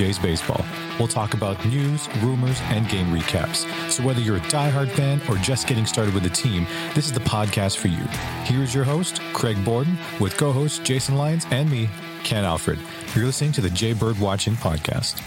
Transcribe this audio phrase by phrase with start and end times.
[0.00, 0.64] Jays Baseball.
[0.98, 3.66] We'll talk about news, rumors, and game recaps.
[3.90, 7.12] So whether you're a diehard fan or just getting started with the team, this is
[7.12, 8.02] the podcast for you.
[8.44, 11.90] Here's your host, Craig Borden, with co host Jason Lyons and me,
[12.24, 12.78] Ken Alfred.
[13.14, 15.20] You're listening to the Jay Bird Watching Podcast.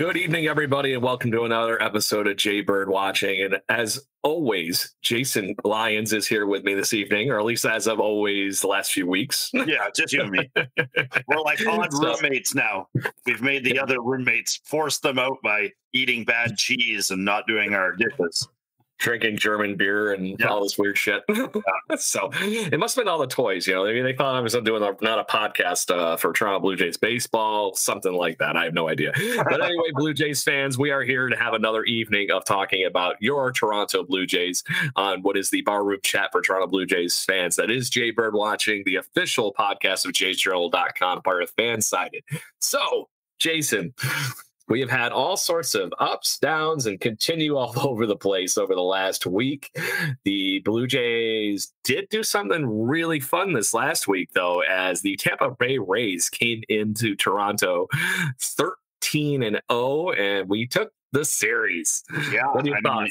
[0.00, 3.42] Good evening, everybody, and welcome to another episode of Jay Bird Watching.
[3.42, 7.86] And as always, Jason Lyons is here with me this evening, or at least as
[7.86, 9.50] of always the last few weeks.
[9.66, 10.50] Yeah, just you and me.
[10.56, 12.88] We're like odd So- roommates now.
[13.26, 17.74] We've made the other roommates force them out by eating bad cheese and not doing
[17.74, 18.48] our dishes.
[19.00, 20.46] Drinking German beer and Yeah.
[20.48, 21.22] all this weird shit.
[21.98, 23.86] so it must have been all the toys, you know.
[23.86, 26.76] I mean, they thought I was doing a, not a podcast uh, for Toronto Blue
[26.76, 28.56] Jays baseball, something like that.
[28.56, 29.12] I have no idea.
[29.16, 33.16] But anyway, Blue Jays fans, we are here to have another evening of talking about
[33.20, 34.62] your Toronto Blue Jays
[34.96, 37.56] on what is the barroom chat for Toronto Blue Jays fans.
[37.56, 42.20] That is Jay Bird watching the official podcast of jaysjournal.com, part of Fansided.
[42.60, 43.94] So, Jason,
[44.70, 48.74] we have had all sorts of ups, downs, and continue all over the place over
[48.74, 49.76] the last week.
[50.24, 55.50] The Blue Jays did do something really fun this last week, though, as the Tampa
[55.50, 57.88] Bay Rays came into Toronto
[58.38, 62.04] 13 and 0, and we took the series.
[62.32, 63.10] Yeah, What are your I mean.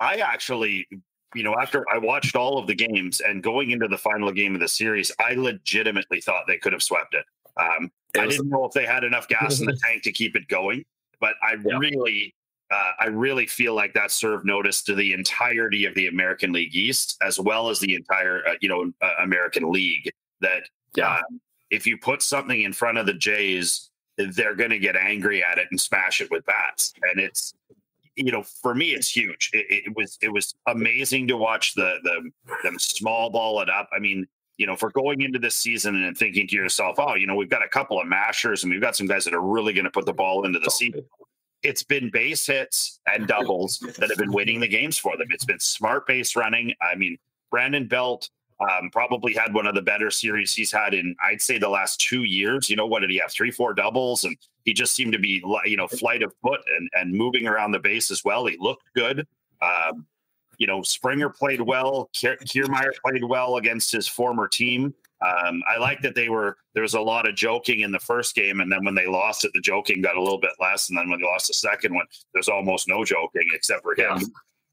[0.00, 0.88] I actually,
[1.34, 4.54] you know, after I watched all of the games and going into the final game
[4.54, 7.24] of the series, I legitimately thought they could have swept it.
[7.56, 10.34] Um, It I didn't know if they had enough gas in the tank to keep
[10.34, 10.84] it going,
[11.20, 11.78] but I Yeah.
[11.78, 12.34] really,
[12.70, 16.74] uh, I really feel like that served notice to the entirety of the American League
[16.74, 20.12] East as well as the entire, uh, you know, uh, American League.
[20.40, 21.16] That Yeah.
[21.18, 25.42] um, if you put something in front of the Jays, they're going to get angry
[25.42, 27.54] at it and smash it with bats, and it's
[28.16, 29.50] you know, for me, it's huge.
[29.52, 32.30] It, it was it was amazing to watch the the
[32.62, 33.88] them small ball it up.
[33.92, 37.26] I mean, you know, for going into this season and thinking to yourself, oh, you
[37.26, 39.72] know, we've got a couple of mashers and we've got some guys that are really
[39.72, 40.94] going to put the ball into the seat.
[41.62, 45.28] It's been base hits and doubles that have been winning the games for them.
[45.30, 46.74] It's been smart base running.
[46.80, 47.18] I mean,
[47.50, 48.28] Brandon Belt
[48.60, 52.00] um, probably had one of the better series he's had in, I'd say, the last
[52.00, 52.70] two years.
[52.70, 53.32] You know, what did he have?
[53.32, 56.88] Three, four doubles, and he just seemed to be, you know, flight of foot and
[56.94, 58.46] and moving around the base as well.
[58.46, 59.26] He looked good.
[59.60, 60.06] Um,
[60.58, 62.10] you know, Springer played well.
[62.14, 64.94] Kier- Kiermaier played well against his former team.
[65.20, 68.34] Um, I like that they were there was a lot of joking in the first
[68.34, 70.88] game, and then when they lost it, the joking got a little bit less.
[70.88, 74.18] And then when they lost the second one, there's almost no joking except for him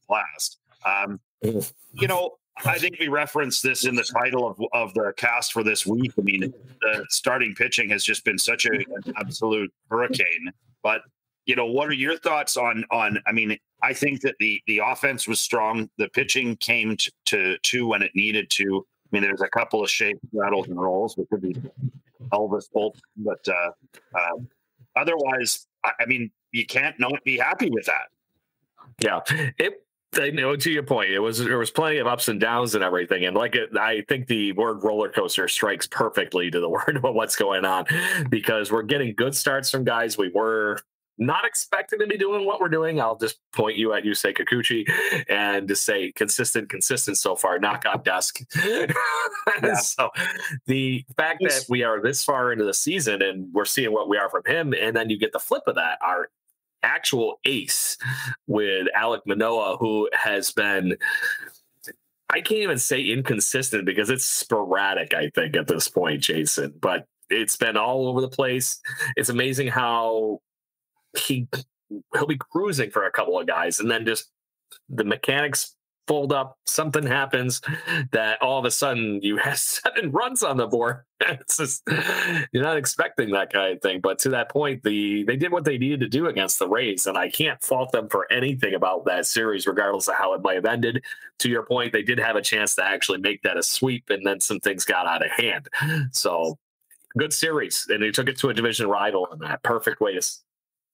[0.09, 0.57] last.
[0.85, 5.53] Um, you know, I think we referenced this in the title of, of the cast
[5.53, 6.11] for this week.
[6.17, 10.51] I mean, the starting pitching has just been such a, an absolute hurricane.
[10.83, 11.01] But
[11.45, 13.19] you know, what are your thoughts on on?
[13.25, 15.89] I mean, I think that the the offense was strong.
[15.97, 18.85] The pitching came to to, to when it needed to.
[18.85, 21.55] I mean, there's a couple of shakes, rattles, and rolls, which could be
[22.31, 23.71] Elvis Bolt, but uh,
[24.15, 24.37] uh,
[24.95, 28.07] otherwise, I, I mean, you can't not be happy with that.
[28.99, 29.19] Yeah,
[29.57, 29.85] it.
[30.13, 32.83] I know to your point, it was there was plenty of ups and downs and
[32.83, 36.99] everything, and like it, I think the word roller coaster strikes perfectly to the word
[37.01, 37.85] of what's going on
[38.29, 40.81] because we're getting good starts from guys we were
[41.21, 42.99] not expecting to be doing what we're doing.
[42.99, 44.89] I'll just point you at Yusei Kikuchi
[45.29, 47.59] and just say consistent, consistent so far.
[47.59, 48.41] Knock on desk.
[49.83, 50.09] so
[50.65, 54.17] the fact that we are this far into the season and we're seeing what we
[54.17, 56.29] are from him, and then you get the flip of that, our
[56.81, 57.99] actual ace
[58.47, 60.97] with Alek Manoah, who has been.
[62.31, 66.73] I can't even say inconsistent because it's sporadic, I think, at this point, Jason.
[66.81, 68.79] But it's been all over the place.
[69.17, 70.39] It's amazing how
[71.17, 71.47] he
[72.13, 74.29] he'll be cruising for a couple of guys and then just
[74.89, 75.75] the mechanics
[76.11, 77.61] fold up, something happens
[78.11, 81.03] that all of a sudden you have seven runs on the board.
[81.23, 81.83] It's just
[82.51, 84.01] you're not expecting that kind of thing.
[84.01, 87.05] But to that point, the they did what they needed to do against the Rays,
[87.05, 90.55] and I can't fault them for anything about that series, regardless of how it might
[90.55, 91.03] have ended.
[91.39, 94.25] To your point, they did have a chance to actually make that a sweep, and
[94.25, 95.69] then some things got out of hand.
[96.11, 96.57] So
[97.17, 100.27] good series, and they took it to a division rival, and that perfect way to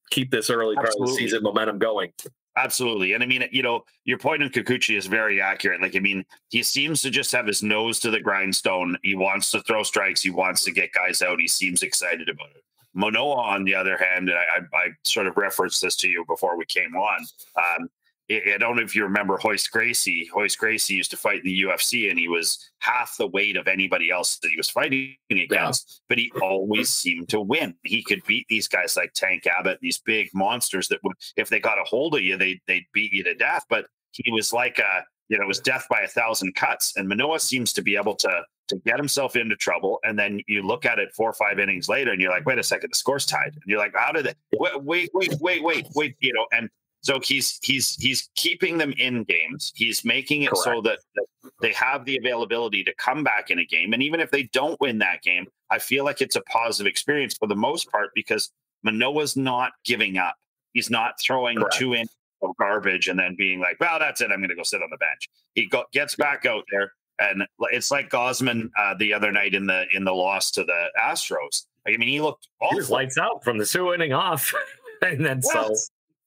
[0.09, 2.11] keep this early part of the season momentum going.
[2.57, 3.13] Absolutely.
[3.13, 5.79] And I mean, you know, your point on Kikuchi is very accurate.
[5.79, 8.97] Like, I mean, he seems to just have his nose to the grindstone.
[9.03, 10.21] He wants to throw strikes.
[10.21, 11.39] He wants to get guys out.
[11.39, 12.63] He seems excited about it.
[12.95, 16.57] Manoah, on the other hand, and I, I, sort of referenced this to you before
[16.57, 17.19] we came on.
[17.55, 17.89] Um,
[18.29, 20.29] I don't know if you remember Royce Gracie.
[20.35, 23.67] Royce Gracie used to fight in the UFC, and he was half the weight of
[23.67, 25.87] anybody else that he was fighting against.
[25.87, 26.05] Yeah.
[26.09, 27.75] But he always seemed to win.
[27.83, 31.59] He could beat these guys like Tank Abbott, these big monsters that would, if they
[31.59, 33.63] got a hold of you, they they'd beat you to death.
[33.69, 36.97] But he was like a, you know, it was death by a thousand cuts.
[36.97, 39.99] And Manoah seems to be able to to get himself into trouble.
[40.03, 42.59] And then you look at it four or five innings later, and you're like, wait
[42.59, 43.53] a second, the score's tied.
[43.53, 44.37] And you're like, how did it?
[44.59, 46.15] Wait, wait, wait, wait, wait, wait.
[46.19, 46.69] You know, and
[47.01, 49.71] so he's he's he's keeping them in games.
[49.75, 50.63] He's making it Correct.
[50.63, 51.25] so that, that,
[51.61, 53.93] they have the availability to come back in a game.
[53.93, 57.35] And even if they don't win that game, I feel like it's a positive experience
[57.37, 58.51] for the most part because
[58.83, 60.35] Manoah's not giving up.
[60.73, 61.75] He's not throwing Correct.
[61.75, 62.07] two in
[62.43, 64.31] of garbage and then being like, "Well, that's it.
[64.31, 67.43] I'm going to go sit on the bench." He go, gets back out there, and
[67.71, 71.65] it's like Gausman uh, the other night in the in the loss to the Astros.
[71.87, 72.79] I mean, he looked awful.
[72.79, 74.53] He lights out from the two inning off,
[75.01, 75.73] and then so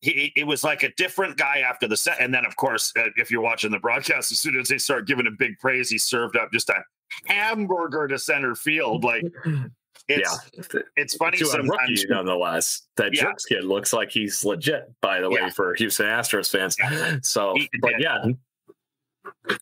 [0.00, 2.20] he, it was like a different guy after the set.
[2.20, 5.06] And then, of course, uh, if you're watching the broadcast, as soon as they start
[5.06, 6.82] giving him big praise, he served up just a
[7.26, 9.04] hamburger to center field.
[9.04, 9.24] Like,
[10.08, 10.80] it's, yeah.
[10.96, 11.70] it's funny to sometimes.
[11.70, 13.24] Rookie, nonetheless, that yeah.
[13.24, 15.50] Jerks kid looks like he's legit, by the way, yeah.
[15.50, 16.76] for Houston Astros fans.
[16.78, 17.18] Yeah.
[17.22, 18.24] So, he, but yeah.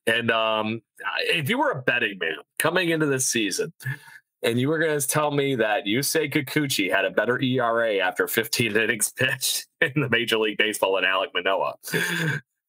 [0.07, 0.83] And um,
[1.23, 3.73] if you were a betting man coming into this season,
[4.43, 8.29] and you were going to tell me that Yusei Kikuchi had a better ERA after
[8.29, 11.77] 15 innings pitched in the Major League Baseball than Alek Manoah.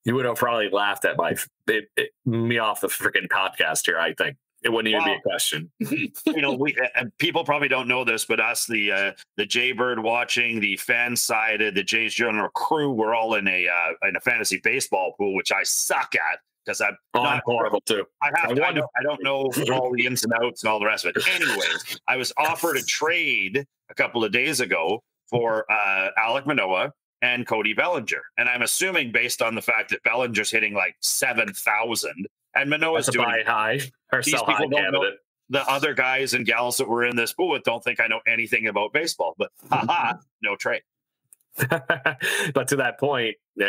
[0.05, 1.35] You would have probably laughed at my
[1.67, 3.99] it, it, me off the freaking podcast here.
[3.99, 5.71] I think it wouldn't even well, be a question.
[5.79, 6.75] you know, we
[7.17, 11.75] people probably don't know this, but us, the uh, the Jaybird watching, the fan sided,
[11.75, 15.51] the Jays Journal crew, we're all in a uh, in a fantasy baseball pool, which
[15.51, 18.05] I suck at because I'm oh, not horrible too.
[18.21, 18.57] I have.
[18.57, 21.05] I, I, don't, I don't know all the ins and outs and all the rest
[21.05, 21.27] of it.
[21.27, 26.91] Anyways, I was offered a trade a couple of days ago for uh, Alek Manoah
[27.21, 31.51] and Cody Bellinger, and I'm assuming based on the fact that Bellinger's hitting like seven
[31.53, 33.81] thousand and Manoah's That's doing high
[34.11, 35.19] or people don't candidate.
[35.49, 38.67] the other guys and gals that were in this booth don't think I know anything
[38.67, 40.81] about baseball, but haha, no trade.
[42.53, 43.65] but to that point, uh,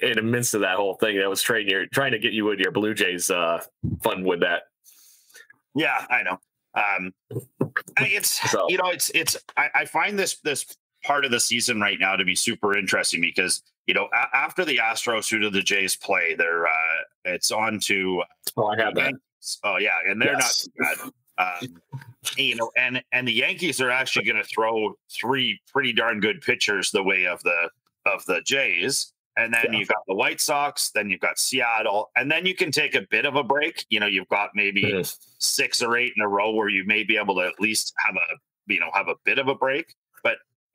[0.00, 2.44] in the midst of that whole thing, that was trying, your, trying to get you
[2.44, 3.62] with your Blue Jays uh,
[4.02, 4.62] fun with that.
[5.74, 6.38] Yeah, I know.
[6.74, 7.12] Um,
[7.98, 8.66] it's so.
[8.68, 9.36] you know, it's it's.
[9.56, 13.20] I, I, find this this part of the season right now to be super interesting
[13.20, 16.34] because you know a- after the Astros, who do the Jays play?
[16.36, 18.22] They're uh, it's on to.
[18.56, 19.14] Oh, I have that.
[19.62, 20.68] Oh yeah, and they're yes.
[20.76, 21.10] not bad.
[21.36, 21.80] Um,
[22.36, 26.40] you know, and and the Yankees are actually going to throw three pretty darn good
[26.40, 27.70] pitchers the way of the
[28.06, 29.12] of the Jays.
[29.36, 29.78] And then yeah.
[29.80, 33.00] you've got the White Sox, then you've got Seattle, and then you can take a
[33.10, 33.84] bit of a break.
[33.90, 35.02] You know, you've got maybe
[35.38, 38.14] six or eight in a row where you may be able to at least have
[38.14, 39.92] a you know have a bit of a break.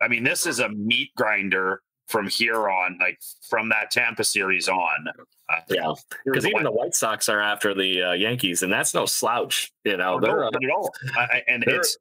[0.02, 4.68] I mean, this is a meat grinder from here on, like from that Tampa series
[4.68, 5.08] on.
[5.50, 5.94] Uh, yeah,
[6.26, 9.72] because even the White Sox are after the uh, Yankees, and that's no slouch.
[9.84, 10.94] You know, oh, they're no, at all,
[11.48, 11.98] and it's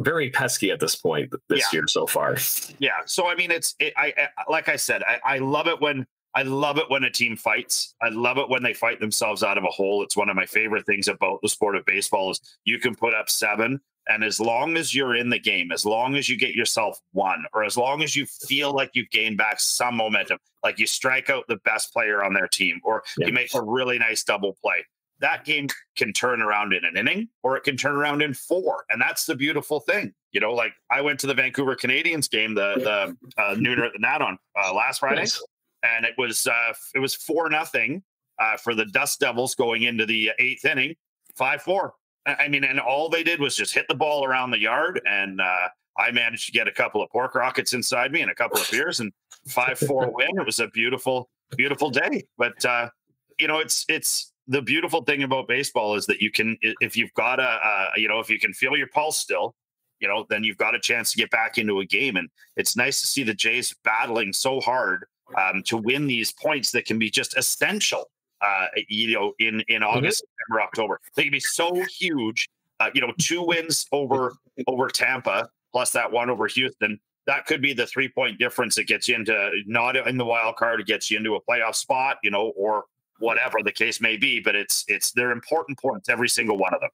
[0.00, 1.78] very pesky at this point this yeah.
[1.78, 2.36] year so far.
[2.78, 5.80] Yeah, so I mean, it's it, I, I, like I said, I, I love it
[5.80, 7.94] when I love it when a team fights.
[8.00, 10.02] I love it when they fight themselves out of a hole.
[10.02, 13.14] It's one of my favorite things about the sport of baseball is you can put
[13.14, 16.54] up seven and as long as you're in the game, as long as you get
[16.54, 20.78] yourself one, or as long as you feel like you've gained back some momentum, like
[20.78, 23.28] you strike out the best player on their team, or yeah.
[23.28, 24.84] you make a really nice double play,
[25.22, 28.84] that game can turn around in an inning or it can turn around in four.
[28.90, 30.12] And that's the beautiful thing.
[30.32, 33.92] You know, like I went to the Vancouver Canadians game, the the uh, nooner at
[33.92, 35.42] the Nat on uh, last Friday, nice.
[35.82, 38.02] and it was uh, it was four nothing
[38.38, 40.94] uh, for the Dust Devils going into the eighth inning,
[41.36, 41.94] five four.
[42.26, 45.40] I mean, and all they did was just hit the ball around the yard, and
[45.40, 48.60] uh, I managed to get a couple of pork rockets inside me and a couple
[48.60, 49.12] of beers, and
[49.48, 50.38] five four win.
[50.38, 52.24] It was a beautiful, beautiful day.
[52.38, 52.90] But uh,
[53.38, 57.14] you know, it's it's the beautiful thing about baseball is that you can, if you've
[57.14, 59.54] got a, uh, you know, if you can feel your pulse still,
[60.00, 62.76] you know, then you've got a chance to get back into a game, and it's
[62.76, 65.06] nice to see the Jays battling so hard
[65.38, 68.10] um, to win these points that can be just essential
[68.42, 69.96] Uh, you know, in in Mm-hmm.
[69.98, 72.48] August, September, October, they can be so huge.
[72.80, 74.34] Uh, you know, two wins over
[74.66, 77.00] over Tampa plus that one over Houston.
[77.26, 80.56] That could be the three point difference that gets you into not in the wild
[80.56, 82.84] card, it gets you into a playoff spot, you know, or
[83.18, 84.40] whatever the case may be.
[84.40, 86.90] But it's it's they're important points, every single one of them.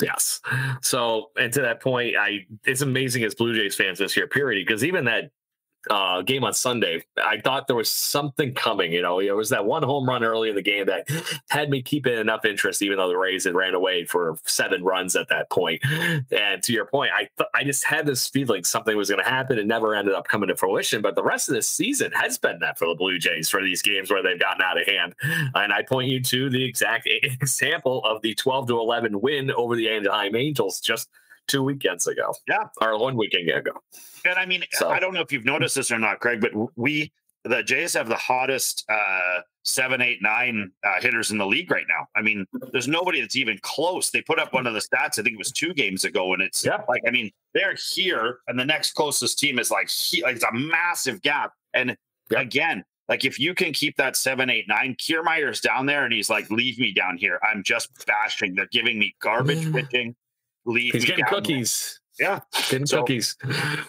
[0.00, 0.40] Yes.
[0.80, 4.66] So, and to that point, I it's amazing as Blue Jays fans this year, period,
[4.66, 5.30] because even that
[5.90, 8.92] uh, game on Sunday, I thought there was something coming.
[8.92, 11.08] You know, it was that one home run early in the game that
[11.50, 15.16] had me keeping enough interest, even though the Rays had ran away for seven runs
[15.16, 15.82] at that point.
[16.30, 19.28] And to your point, I th- I just had this feeling something was going to
[19.28, 21.02] happen and never ended up coming to fruition.
[21.02, 23.82] But the rest of this season has been that for the Blue Jays for these
[23.82, 25.14] games where they've gotten out of hand.
[25.54, 27.08] And I point you to the exact
[27.40, 31.08] example of the 12 to 11 win over the Anaheim Angels just
[31.48, 32.34] two weekends ago.
[32.48, 32.64] Yeah.
[32.80, 33.72] Or one weekend ago.
[34.24, 36.52] And I mean, So- I don't know if you've noticed this or not, Craig, but
[36.76, 37.12] we
[37.44, 41.86] the Jays have the hottest uh, seven, eight, nine uh, hitters in the league right
[41.88, 42.06] now.
[42.14, 44.10] I mean, there's nobody that's even close.
[44.10, 45.18] They put up one of the stats.
[45.18, 46.82] I think it was two games ago, and it's Yeah.
[46.88, 51.20] like I mean, they're here, and the next closest team is like it's a massive
[51.22, 51.52] gap.
[51.74, 51.96] And
[52.30, 52.42] Yeah.
[52.42, 56.30] again, like if you can keep that seven, eight, nine, Kiermaier's down there, and he's
[56.30, 57.40] like, "Leave me down here.
[57.42, 58.54] I'm just bashing.
[58.54, 60.14] They're giving me garbage pitching.
[60.64, 61.98] Leave He's me getting down there." cookies.
[62.20, 63.36] Yeah, Getting So- cookies.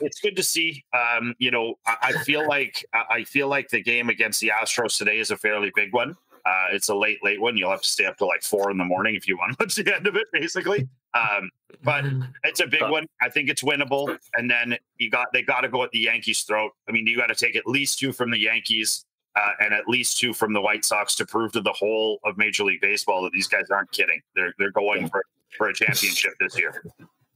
[0.01, 0.84] it's good to see.
[0.94, 4.50] Um, you know, I, I feel like I I feel like the game against the
[4.50, 6.15] Astros today is a fairly big one.
[6.46, 7.56] Uh, it's a late, late one.
[7.58, 9.58] You'll have to stay up till like four in the morning if you want to
[9.63, 10.88] watch the end of it, basically.
[11.13, 11.50] Um,
[11.84, 12.03] but
[12.44, 13.08] it's a big Uh, one.
[13.22, 14.18] I think it's winnable.
[14.34, 16.72] And then you got they got to go at the Yankees' throat.
[16.88, 19.88] I mean, you got to take at least two from the Yankees uh, and at
[19.88, 23.24] least two from the White Sox to prove to the whole of Major League Baseball
[23.24, 24.22] that these guys aren't kidding.
[24.36, 25.24] They're they're going for
[25.57, 26.83] for a championship this year.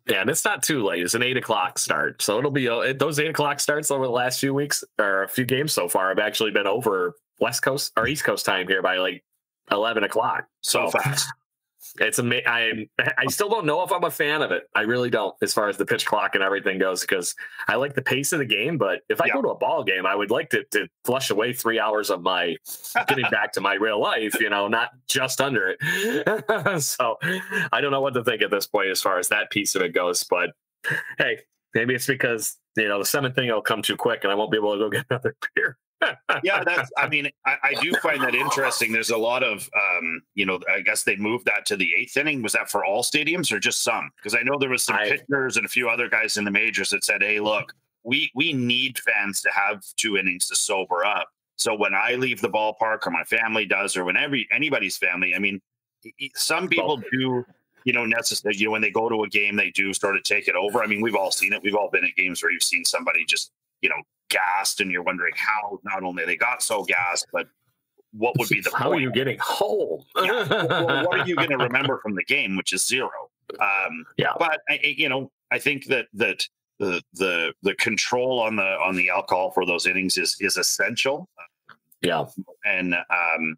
[0.09, 1.03] Yeah, and it's not too late.
[1.03, 4.11] It's an eight o'clock start, so it'll be uh, those eight o'clock starts over the
[4.11, 7.91] last few weeks or a few games so far have actually been over West Coast
[7.97, 9.21] or East Coast time here by like
[9.69, 10.45] eleven o'clock.
[10.61, 11.27] So fast.
[11.99, 14.63] It's ama- I I still don't know if I'm a fan of it.
[14.75, 17.35] I really don't, as far as the pitch clock and everything goes, because
[17.67, 18.77] I like the pace of the game.
[18.77, 19.33] But if I Yeah.
[19.35, 22.21] go to a ball game, I would like to, to flush away three hours of
[22.21, 22.55] my
[23.07, 24.39] getting back to my real life.
[24.39, 26.81] You know, not just under it.
[26.83, 27.17] so
[27.71, 29.81] I don't know what to think at this point as far as that piece of
[29.81, 30.23] it goes.
[30.23, 30.51] But
[31.17, 31.39] hey,
[31.73, 34.51] maybe it's because you know the seventh thing will come too quick, and I won't
[34.51, 35.77] be able to go get another beer.
[36.43, 36.89] Yeah, that's.
[36.97, 38.91] I mean, I, I do find that interesting.
[38.91, 42.17] There's a lot of, um, you know, I guess they moved that to the eighth
[42.17, 42.41] inning.
[42.41, 44.11] Was that for all stadiums or just some?
[44.17, 46.51] Because I know there was some I- pitchers and a few other guys in the
[46.51, 47.73] majors that said, "Hey, look,
[48.03, 52.41] we we need fans to have two innings to sober up." So when I leave
[52.41, 55.59] the ballpark, or my family does, or when every anybody's family, I mean,
[56.35, 57.45] some people do.
[57.85, 58.53] You know, necessary.
[58.57, 60.83] You know, when they go to a game, they do sort of take it over.
[60.83, 61.63] I mean, we've all seen it.
[61.63, 63.95] We've all been at games where you've seen somebody just, you know,
[64.29, 67.47] gassed, and you're wondering how not only they got so gassed, but
[68.13, 70.03] what would be the How are you getting home?
[70.15, 73.09] Yeah, well, what are you going to remember from the game, which is zero?
[73.59, 74.33] Um, Yeah.
[74.39, 76.47] but I, I- you know, I think that that
[76.79, 81.27] the the the control on the on the alcohol for those innings is is essential.
[82.01, 82.25] yeah.
[82.65, 83.55] And um,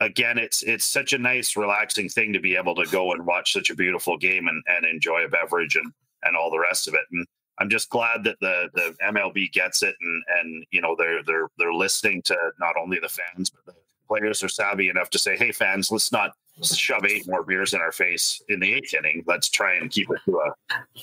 [0.00, 3.52] again, it's it's such a nice, relaxing thing to be able to go and watch
[3.52, 5.92] such a beautiful game and, and enjoy a beverage and
[6.22, 7.04] and all the rest of it.
[7.12, 7.26] And
[7.58, 11.48] I'm just glad that the the MLB gets it and and you know they're they're
[11.58, 13.74] they're listening to not only the fans but the
[14.08, 16.32] players are savvy enough to say, hey fans, let's not
[16.62, 19.24] shove eight more beers in our face in the eighth inning.
[19.26, 20.54] Let's try and keep it to a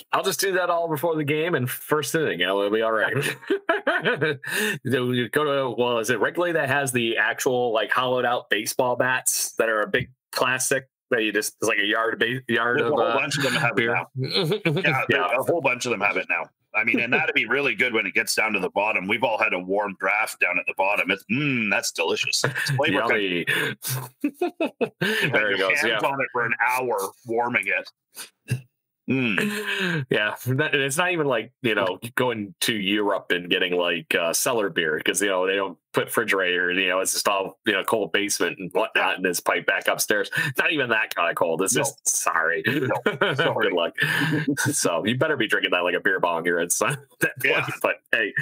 [0.14, 2.40] I'll just do that all before the game and first inning.
[2.40, 3.14] It'll be all right.
[4.84, 8.96] you go to well, is it Wrigley that has the actual like hollowed out baseball
[8.96, 12.80] bats that are a big plastic that you just it's like a yard base yard
[12.80, 13.94] There's a of whole uh, bunch of them have it beer.
[13.94, 14.08] now.
[14.82, 15.28] Yeah, yeah.
[15.38, 16.46] a whole bunch of them have it now.
[16.74, 19.06] I mean, and that'd be really good when it gets down to the bottom.
[19.08, 21.12] We've all had a warm draft down at the bottom.
[21.12, 22.44] It's mm, that's delicious.
[22.46, 22.94] It's flavor.
[23.00, 23.46] Yummy.
[25.02, 25.80] There it goes.
[25.80, 26.08] hands Yeah.
[26.10, 28.62] on it for an hour, warming it.
[29.12, 30.06] Mm.
[30.10, 34.70] yeah, it's not even like you know going to Europe and getting like uh, cellar
[34.70, 36.72] beer because you know they don't put refrigerator.
[36.72, 39.88] You know, it's just all you know cold basement and whatnot, and it's piped back
[39.88, 40.30] upstairs.
[40.58, 41.62] Not even that kind of cold.
[41.62, 41.82] It's No.
[41.82, 42.64] just sorry.
[43.36, 43.70] sorry.
[43.70, 43.94] Good luck.
[44.58, 46.98] so you better be drinking that like a beer bong here at some.
[47.44, 47.66] Yeah.
[47.82, 48.34] But hey,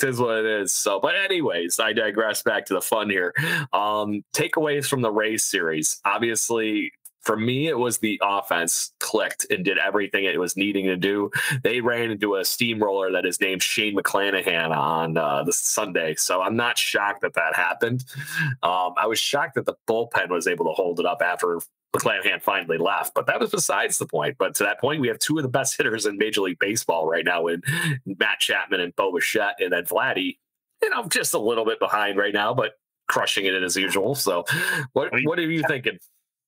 [0.00, 0.72] it is what it is.
[0.72, 2.42] So, but anyways, I digress.
[2.42, 3.32] Back to the fun here.
[3.72, 6.00] Um, takeaways from the race series.
[6.04, 10.96] Obviously, for me, it was the offense clicked and did everything it was needing to
[10.96, 11.30] do.
[11.62, 16.42] They ran into a steamroller that is named Shane McClanahan on uh, the Sunday, so
[16.42, 18.04] I'm not shocked that that happened.
[18.62, 21.60] Um, I was shocked that the bullpen was able to hold it up after
[21.94, 24.36] McClanahan finally left, but that was besides the point.
[24.38, 27.08] But to that point, we have two of the best hitters in Major League Baseball
[27.08, 27.62] right now in
[28.04, 30.38] Matt Chapman and Bo Bichette, and then Vladdy.
[30.82, 32.74] You know, just a little bit behind right now, but
[33.08, 34.14] crushing it as usual.
[34.14, 34.44] So,
[34.92, 35.98] what I mean, what are you thinking?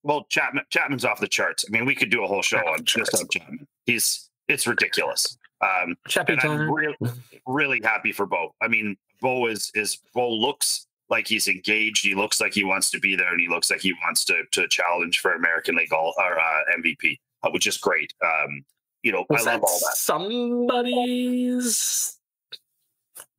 [0.03, 1.65] Well, Chapman Chapman's off the charts.
[1.67, 3.67] I mean, we could do a whole show on just on Chapman.
[3.85, 5.37] He's it's ridiculous.
[5.61, 6.95] Um, Chappy and I'm really,
[7.45, 8.53] really happy for Bo.
[8.61, 12.03] I mean, Bo is is Bo looks like he's engaged.
[12.03, 14.41] He looks like he wants to be there, and he looks like he wants to
[14.53, 18.11] to challenge for American League all or uh, MVP, uh, which is great.
[18.23, 18.63] Um,
[19.03, 19.95] you know, Was I love all that.
[20.95, 22.17] somebody's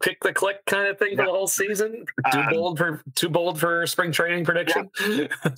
[0.03, 2.05] pick the click kind of thing for the whole season?
[2.33, 4.91] Too Um, bold for too bold for spring training prediction.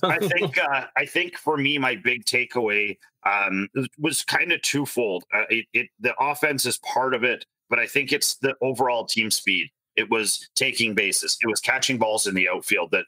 [0.03, 5.25] I think uh, I think for me, my big takeaway um, was kind of twofold.
[5.33, 9.05] Uh, it, it the offense is part of it, but I think it's the overall
[9.05, 9.69] team speed.
[9.95, 11.37] It was taking bases.
[11.41, 13.05] It was catching balls in the outfield that.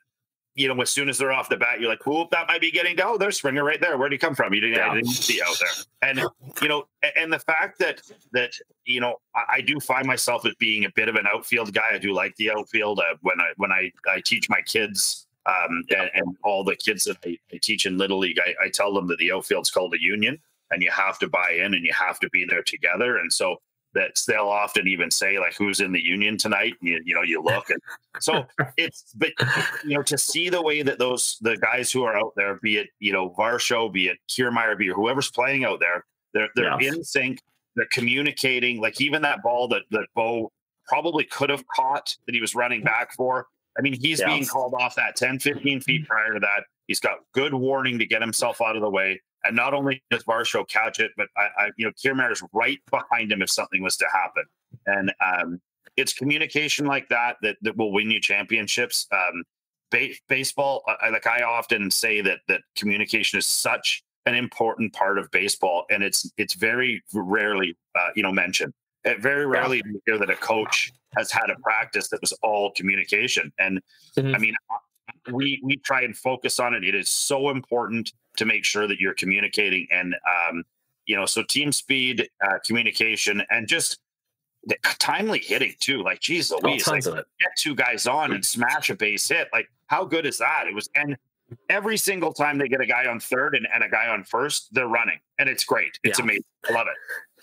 [0.58, 2.72] You know, as soon as they're off the bat, you're like, "Whoop, that might be
[2.72, 3.96] getting down." Oh, there's Springer right there.
[3.98, 4.54] Where'd he come from?
[4.56, 4.94] You didn't, Yeah.
[4.96, 5.70] didn't see out there.
[6.10, 6.20] And
[6.62, 8.54] you know, and the fact that that
[8.86, 11.90] you know, I, I do find myself as being a bit of an outfield guy.
[11.94, 13.00] I do like the outfield.
[13.00, 17.04] Uh, when I when I I teach my kids um, and, and all the kids
[17.04, 19.94] that I, I teach in Little League, I, I tell them that the outfield's called
[19.94, 20.40] a union,
[20.72, 23.18] and you have to buy in and you have to be there together.
[23.18, 23.58] And so
[23.94, 27.42] that's they'll often even say like, "Who's in the union tonight?" You, you know, you
[27.42, 27.82] look, and
[28.20, 28.46] so
[28.78, 29.32] it's but
[29.84, 32.78] you know to see the way that those the guys who are out there, be
[32.78, 36.82] it you know Varsho, be it Kiermaier, be it whoever's playing out there, they're they're
[36.82, 36.94] Yeah.
[36.94, 37.42] in sync.
[37.76, 38.82] They're communicating.
[38.82, 40.52] Like even that ball that that Bo
[40.88, 42.86] probably could have caught that he was running mm.
[42.86, 43.48] back for.
[43.78, 44.28] I mean, he's Yeah.
[44.28, 46.64] being called off that 10, 15 feet prior to that.
[46.88, 49.22] He's got good warning to get himself out of the way.
[49.44, 53.32] And not only does Varsho catch it, but I, I you know, Kiermaier's right behind
[53.32, 54.44] him if something was to happen.
[54.86, 55.62] And um,
[55.96, 59.08] it's communication like that, that that will win you championships.
[59.12, 59.44] Um,
[59.92, 65.18] ba- baseball, I, like I often say that that communication is such an important part
[65.18, 68.74] of baseball, and it's it's very rarely uh, you know mentioned.
[69.06, 72.34] Uh, very rarely do you hear that a coach has had a practice that was
[72.44, 73.52] all communication.
[73.58, 73.82] And
[74.18, 74.36] Mhm.
[74.36, 74.56] I mean,
[75.32, 76.84] we we try and focus on it.
[76.84, 80.16] It is so important to make sure that you're communicating and
[80.50, 80.64] um,
[81.06, 84.00] you know, so team speed, uh, communication, and just
[84.66, 86.04] the timely hitting too.
[86.04, 87.26] Like, geez, Oh, Louise, like, tons of it.
[87.40, 89.48] get two guys on and smash a base hit.
[89.54, 90.66] Like, how good is that?
[90.68, 91.16] It was, and
[91.70, 94.74] every single time they get a guy on third and, and a guy on first,
[94.74, 95.98] they're running, and it's great.
[96.04, 96.24] It's Yeah.
[96.26, 96.44] amazing.
[96.70, 96.94] I love it.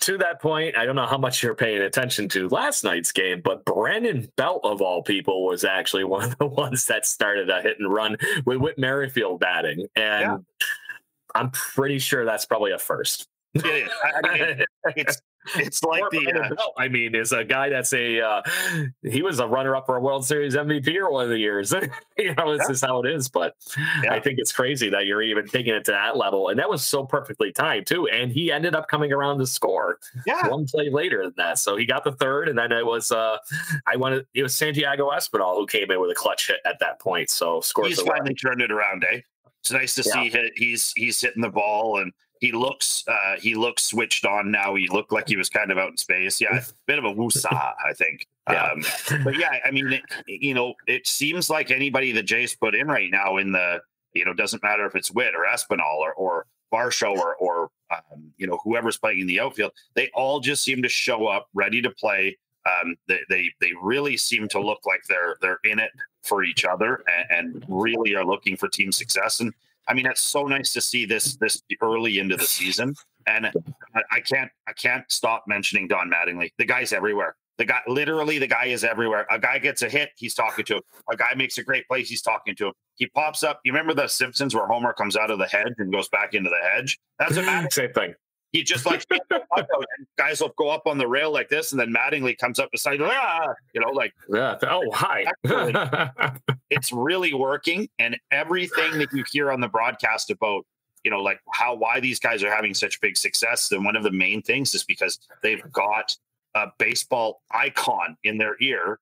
[0.01, 3.41] To that point, I don't know how much you're paying attention to last night's game,
[3.43, 7.61] but Brandon Belt, of all people, was actually one of the ones that started a
[7.61, 9.87] hit and run with Whit Merrifield batting.
[9.95, 10.37] And Yeah.
[11.33, 13.27] I'm pretty sure that's probably a first.
[13.57, 13.87] I,
[14.23, 15.21] I mean, it's
[15.55, 18.41] it's like the uh, I mean, is a guy that's a uh,
[19.03, 21.73] he was a runner up for a World Series MVP or one of the years.
[22.17, 22.71] you know, this Yeah.
[22.73, 23.29] is how it is.
[23.29, 23.55] But
[24.03, 24.13] Yeah.
[24.13, 26.83] I think it's crazy that you're even taking it to that level, and that was
[26.83, 28.07] so perfectly timed too.
[28.07, 30.47] And he ended up coming around to score yeah.
[30.47, 31.59] one play later than that.
[31.59, 33.37] So he got the third, and then it was uh
[33.87, 36.99] I wanted it was Santiago Espinal who came in with a clutch hit at that
[36.99, 37.29] point.
[37.29, 39.21] So scored He's finally turned it around, eh?
[39.61, 40.53] It's nice to see hit.
[40.55, 44.75] He's he's hitting the ball and he looks uh he looks switched on now.
[44.75, 46.39] He looked like he was kind of out in space.
[46.39, 48.27] Yeah, a bit of a woosah, I think.
[48.47, 48.73] Yeah.
[48.73, 48.83] Um,
[49.23, 52.87] but yeah, I mean, it, you know, it seems like anybody that Jay's put in
[52.87, 53.81] right now in the,
[54.13, 58.31] you know, doesn't matter if it's Whit or Espinal or or Varsho or or um,
[58.37, 61.81] you know whoever's playing in the outfield, they all just seem to show up ready
[61.81, 62.37] to play.
[62.65, 65.91] Um, they, they they really seem to look like they're they're in it
[66.23, 69.39] for each other and, and really are looking for team success.
[69.39, 69.53] And
[69.87, 72.95] I mean, it's so nice to see this this early into the season.
[73.27, 73.51] And
[74.11, 76.51] I, can't I can't stop mentioning Don Mattingly.
[76.57, 77.35] The guy's everywhere.
[77.57, 79.25] The guy, literally, the guy is everywhere.
[79.31, 80.81] A guy gets a hit, he's talking to him.
[81.09, 82.73] A guy makes a great play, he's talking to him.
[82.95, 83.61] He pops up.
[83.63, 86.49] You remember the Simpsons where Homer comes out of the hedge and goes back into
[86.49, 86.99] the hedge?
[87.17, 87.71] That's Mattingly.
[87.71, 88.13] Same thing.
[88.55, 89.05] He just like
[90.17, 93.01] guys will go up on the rail like this, and then Mattingly comes up beside,
[93.01, 94.57] ah, you know, like Yeah.
[94.63, 95.25] Oh, hi.
[96.69, 100.65] it's really working and everything that you hear on the broadcast about
[101.03, 104.03] you know like how why these guys are having such big success then one of
[104.03, 106.17] the main things is because they've got
[106.55, 108.99] a baseball icon in their ear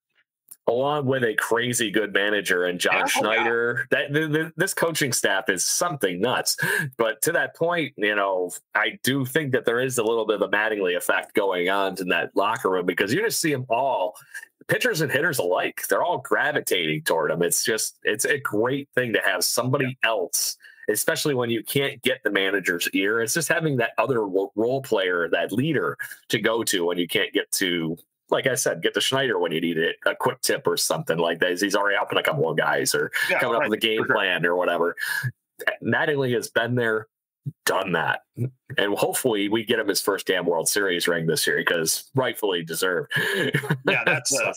[0.65, 5.11] Along with a crazy good manager and John oh, Schneider, that th- th- this coaching
[5.11, 6.55] staff is something nuts.
[6.97, 10.41] But to that point, you know, I do think that there is a little bit
[10.41, 13.65] of a Mattingly effect going on in that locker room because you just see them
[13.69, 14.15] all,
[14.69, 15.85] pitchers and hitters alike.
[15.89, 17.41] They're all gravitating toward him.
[17.41, 20.55] It's just, it's a great thing to have somebody else,
[20.89, 23.21] especially when you can't get the manager's ear.
[23.21, 25.97] It's just having that other role player, that leader
[26.29, 27.97] to go to when you can't get to
[28.33, 31.17] like I said, get the Schneider when you need it, a quick tip or something
[31.17, 31.61] like that.
[31.61, 34.13] He's already helping a couple of guys or Yeah, coming up with a game sure.
[34.15, 34.95] plan or whatever.
[35.83, 37.07] Mattingly has been there,
[37.65, 38.21] done that.
[38.35, 42.63] And hopefully we get him his first damn World Series ring this year because rightfully
[42.63, 43.11] deserved.
[43.87, 44.53] yeah that's uh,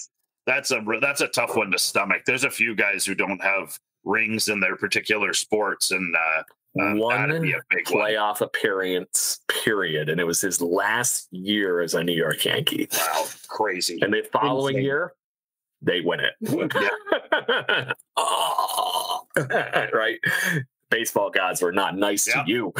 [0.46, 2.22] that's a that's a tough one to stomach.
[2.26, 6.42] There's a few guys who don't have rings in their particular sports, and uh,
[6.80, 8.02] Uh, one that'd be a big one.
[8.04, 12.88] playoff appearance period, and it was his last year as a New York Yankee.
[12.92, 13.98] Wow, crazy.
[14.02, 14.84] And the following Insane.
[14.84, 15.12] year,
[15.82, 16.34] they win it.
[18.16, 19.26] oh,
[19.92, 20.18] right.
[20.88, 22.44] Baseball gods were not nice Yeah.
[22.44, 22.72] to you.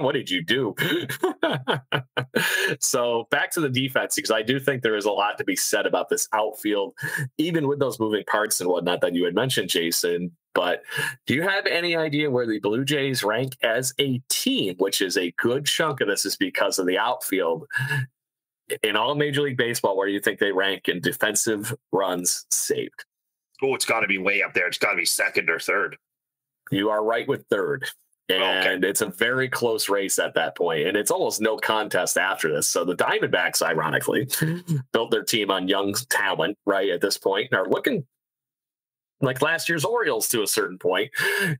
[0.00, 0.74] what did you do?
[2.80, 5.54] so back to the defense, because I do think there is a lot to be
[5.56, 6.94] said about this outfield,
[7.38, 10.32] even with those moving parts and whatnot that you had mentioned, Jason.
[10.54, 10.82] But
[11.26, 15.18] do you have any idea where the Blue Jays rank as a team, which is
[15.18, 17.66] a good chunk of this is because of the outfield?
[18.82, 23.04] In all Major League Baseball, where do you think they rank in defensive runs saved?
[23.62, 24.66] Oh, it's got to be way up there.
[24.66, 25.96] It's got to be second or third.
[26.70, 27.84] You are right with third.
[28.30, 28.74] Oh, okay.
[28.74, 32.50] And it's a very close race at that point, and it's almost no contest after
[32.50, 32.66] this.
[32.66, 34.28] So the Diamondbacks, ironically,
[34.92, 38.06] built their team on young talent, right at this point, and are looking
[39.20, 41.10] like last year's Orioles to a certain point.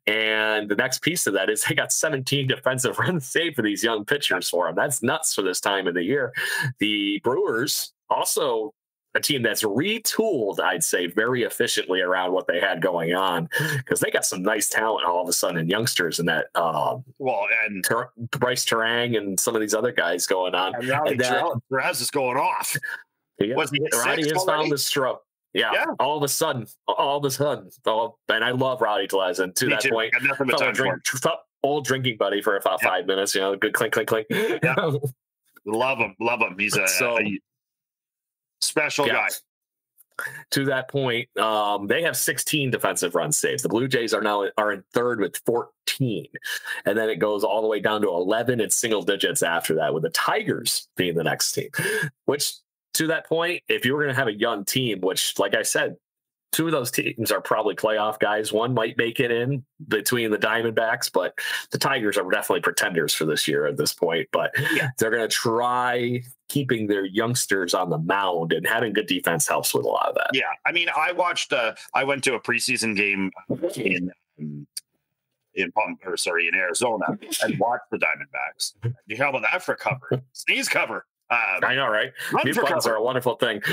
[0.06, 3.82] And the next piece of that is they got 17 defensive runs saved for these
[3.82, 4.74] young pitchers for them.
[4.74, 6.32] That's nuts for this time of the year.
[6.78, 8.74] The Brewers also
[9.16, 14.00] a team that's retooled, I'd say, very efficiently around what they had going on because
[14.00, 17.46] they got some nice talent all of a sudden and youngsters in that um, Well,
[17.64, 20.74] and, Ter- Brice Turang and some of these other guys going on.
[20.74, 22.76] and And that- Perez is going off.
[23.40, 23.54] Yeah.
[23.56, 24.32] Was he six has already?
[24.46, 25.23] found the stroke.
[25.54, 25.84] Yeah, Yeah.
[26.00, 29.38] all of a sudden, all of a sudden, all, and I love Rowdy Tellez.
[29.38, 29.90] And to Me that too.
[29.90, 31.30] point, Got nothing but fellow time for drink, him.
[31.62, 33.34] old drinking buddy for about five minutes.
[33.34, 34.26] You know, good clink, clink, clink.
[35.66, 36.56] Love him, love him.
[36.58, 37.40] He's a, So- a
[38.60, 39.14] special Yeah.
[39.14, 39.28] guy.
[40.50, 43.62] to that point, um, they have 16 defensive run saves.
[43.64, 46.26] The Blue Jays are now are in third with 14,
[46.84, 49.92] and then it goes all the way down to 11 in single digits after that,
[49.92, 51.70] with the Tigers being the next team.
[52.26, 52.52] Which,
[52.94, 55.62] to that point, if you were going to have a young team, which, like I
[55.62, 55.96] said,
[56.52, 58.52] two of those teams are probably playoff guys.
[58.52, 61.36] One might make it in between the Diamondbacks, but
[61.72, 64.28] the Tigers are definitely pretenders for this year at this point.
[64.32, 64.90] But Yeah.
[64.98, 69.74] they're going to try keeping their youngsters on the mound, and having good defense helps
[69.74, 70.30] with a lot of that.
[70.32, 71.52] Yeah, I mean, I watched.
[71.52, 73.32] Uh, I went to a preseason game
[73.74, 74.66] in um,
[75.56, 77.06] in Palm, or sorry, in Arizona,
[77.42, 78.74] and watched the Diamondbacks.
[79.06, 80.22] You how about that for cover?
[80.32, 81.04] Sneeze cover.
[81.34, 82.12] Um, I know, right?
[82.44, 82.94] Mute buttons cover.
[82.94, 83.60] are a wonderful thing.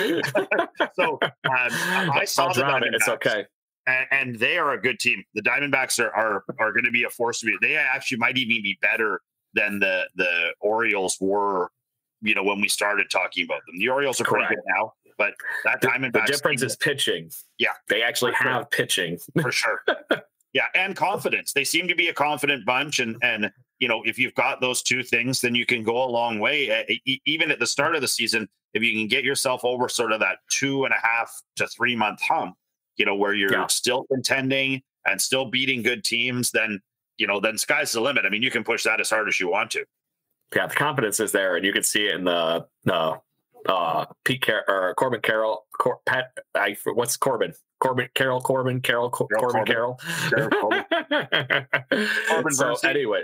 [0.95, 2.93] So um, I saw I'll the drown it.
[2.95, 3.45] It's okay.
[3.87, 5.23] and, and they are a good team.
[5.35, 7.55] The Diamondbacks are are, are going to be a force to be.
[7.61, 9.21] They actually might even be better
[9.53, 11.69] than the the Orioles were.
[12.23, 14.61] You know, when we started talking about them, the Orioles are pretty Correct.
[14.65, 17.31] good now, but that The, Diamondbacks the difference team is pitching.
[17.57, 17.69] Yeah.
[17.87, 18.51] They actually For sure.
[18.51, 19.17] have pitching.
[19.41, 19.81] for sure.
[20.53, 21.53] yeah, and confidence.
[21.53, 24.81] They seem to be a confident bunch, and and you know, if you've got those
[24.83, 26.99] two things, then you can go a long way.
[27.25, 30.19] Even at the start of the season, if you can get yourself over sort of
[30.19, 32.55] that two and a half to three month hump,
[32.97, 33.67] you know, where you're Yeah.
[33.67, 36.79] still contending and still beating good teams, then
[37.17, 38.25] you know, then sky's the limit.
[38.25, 39.85] I mean, you can push that as hard as you want to.
[40.55, 43.19] Yeah, the confidence is there, and you can see it in the the
[43.67, 45.65] uh, Pete Car- or Corbin Carroll.
[45.77, 47.53] Cor- Pat, I, what's Corbin?
[47.81, 49.73] Corbin Carroll Corbin Carroll Cor- Carroll Corbin Corbin.
[49.73, 49.99] Carroll.
[50.29, 50.83] Carroll
[52.29, 53.23] Corbin so anyway,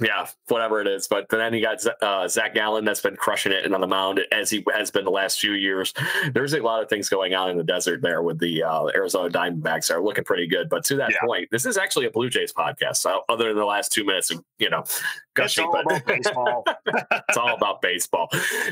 [0.00, 1.08] yeah, whatever it is.
[1.08, 4.20] But then you got uh, Zach Gallen that's been crushing it and on the mound
[4.32, 5.92] as he has been the last few years.
[6.32, 9.28] There's a lot of things going on in the desert there with the uh, Arizona
[9.28, 10.68] Diamondbacks are looking pretty good.
[10.68, 11.20] But to that Yeah.
[11.26, 12.96] point, this is actually a Blue Jays podcast.
[12.98, 14.84] So other than the last two minutes of you know
[15.34, 16.64] gushing, It's all but about baseball.
[17.28, 18.28] it's all about baseball.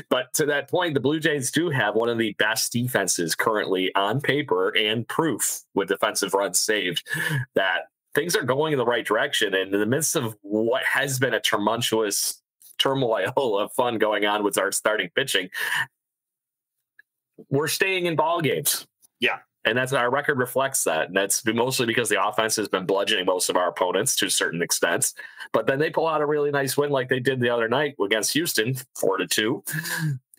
[0.09, 3.93] But to that point, the Blue Jays do have one of the best defenses currently
[3.95, 7.07] on paper and proof with defensive runs saved
[7.55, 7.83] that
[8.17, 9.53] things are going in the right direction.
[9.53, 12.41] And in the midst of what has been a tumultuous
[12.79, 15.49] turmoil of fun going on with our starting pitching,
[17.49, 18.87] we're staying in ball games.
[19.19, 19.37] Yeah.
[19.65, 21.09] And that's our record reflects that.
[21.09, 24.29] And that's mostly because the offense has been bludgeoning most of our opponents to a
[24.31, 25.13] certain extent.
[25.53, 27.95] But then they pull out a really nice win like they did the other night
[28.03, 29.63] against Houston, four to two.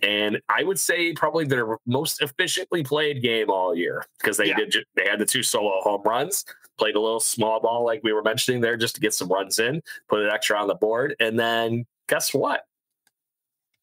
[0.03, 4.57] And I would say probably their most efficiently played game all year because they Yeah.
[4.57, 6.45] did they had the two solo home runs,
[6.79, 9.59] played a little small ball like we were mentioning there just to get some runs
[9.59, 12.63] in, put an extra on the board, and then guess what?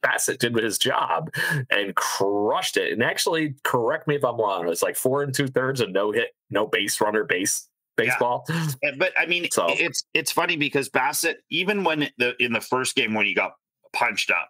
[0.03, 1.33] Bassitt did his job
[1.71, 2.93] and crushed it.
[2.93, 4.65] And actually, correct me if I'm wrong.
[4.65, 8.45] It was like four and two thirds and no hit, no base runner base baseball.
[8.83, 12.61] Yeah, But I mean, So- it's it's funny because Bassitt, even when the in the
[12.61, 13.53] first game when he got
[13.93, 14.49] punched up,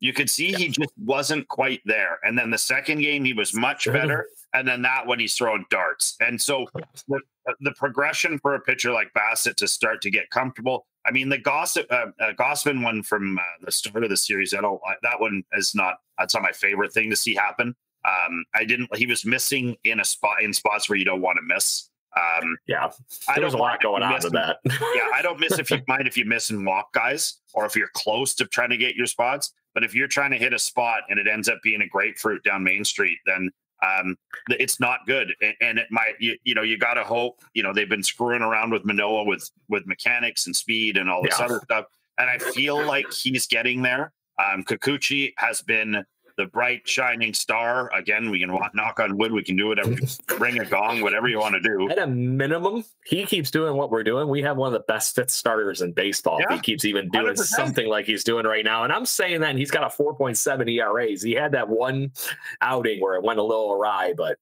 [0.00, 2.18] you could see he just wasn't quite there.
[2.24, 4.26] And then the second game, he was much better.
[4.54, 6.16] And then that when he's throwing darts.
[6.20, 6.66] And so
[7.08, 7.20] the,
[7.60, 10.86] the progression for a pitcher like Bassitt to start to get comfortable.
[11.06, 14.54] I mean, the Gossip uh, uh, Gausman one from uh, the start of the series.
[14.54, 14.80] I don't.
[15.02, 15.98] That one is not.
[16.18, 17.74] That's not my favorite thing to see happen.
[18.04, 18.94] Um, I didn't.
[18.96, 21.90] He was missing in a spot in spots where you don't want to miss.
[22.16, 22.90] Um, yeah,
[23.36, 24.58] there's a lot going on with that.
[24.64, 27.76] yeah, I don't miss if you mind if you miss and walk guys, or if
[27.76, 29.52] you're close to trying to get your spots.
[29.74, 32.42] But if you're trying to hit a spot and it ends up being a grapefruit
[32.42, 33.50] down Main Street, then
[33.86, 34.16] um,
[34.50, 35.34] it's not good.
[35.60, 37.40] And, it might, you, you know, you got to hope.
[37.54, 41.22] You know, they've been screwing around with Manoah with with mechanics and speed and all
[41.22, 41.44] this Yeah.
[41.46, 41.86] other stuff.
[42.18, 44.12] And I feel like he's getting there.
[44.38, 46.04] Um, Kikuchi has been
[46.38, 47.90] the bright shining star.
[47.94, 49.32] Again, we can knock on wood.
[49.32, 49.94] We can do whatever,
[50.38, 51.90] ring a gong, whatever you want to do.
[51.90, 54.28] At a minimum, he keeps doing what we're doing.
[54.28, 56.38] We have one of the best fifth starters in baseball.
[56.40, 57.38] Yeah, he keeps even doing 100%.
[57.38, 58.84] something like he's doing right now.
[58.84, 61.22] And I'm saying that he's got a 4.7 ERAs.
[61.22, 62.12] He had that one
[62.60, 64.38] outing where it went a little awry, but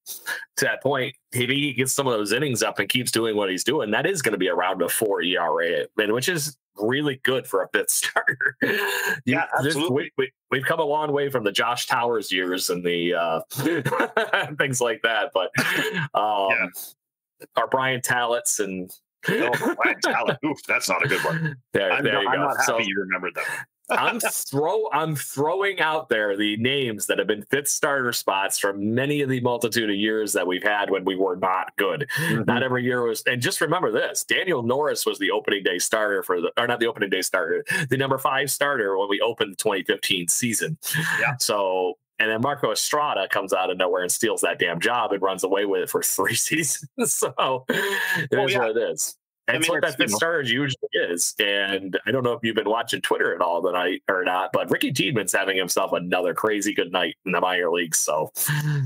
[0.58, 3.50] to that point, if he gets some of those innings up and keeps doing what
[3.50, 7.46] he's doing, that is going to be around a four ERA, which is really good
[7.46, 8.56] for a fifth starter.
[9.24, 10.12] Yeah, absolutely.
[10.16, 13.40] we, we, have come a long way from the Josh Towers years and the uh,
[14.58, 15.50] things like that, but
[16.14, 16.66] um, Yeah.
[17.56, 18.90] our Brian Tallets and
[19.28, 20.38] Oh, Ryan Talent.
[20.44, 21.56] Oof, that's not a good one.
[21.72, 22.44] there, I'm, there you I'm go.
[22.44, 23.66] not happy So you remembered that.
[23.90, 28.94] I'm throw I'm throwing out there the names that have been fifth starter spots from
[28.94, 32.08] many of the multitude of years that we've had when we were not good.
[32.18, 32.42] Mm-hmm.
[32.46, 36.22] Not every year was, and just remember this: Daniel Norris was the opening day starter
[36.22, 39.52] for the, or not the opening day starter, the number five starter when we opened
[39.52, 40.78] the 2015 season.
[41.20, 41.36] Yeah.
[41.38, 41.94] So.
[42.18, 45.44] And then Marco Estrada comes out of nowhere and steals that damn job and runs
[45.44, 46.88] away with it for three seasons.
[47.12, 48.58] So it is Oh, yeah.
[48.60, 49.18] what it is.
[49.48, 51.34] I mean, what that fifth you starter usually is.
[51.38, 54.70] And I don't know if you've been watching Twitter at all tonight or not, but
[54.70, 57.98] Ricky Tiedemann's having himself another crazy good night in the minor leagues.
[57.98, 58.32] So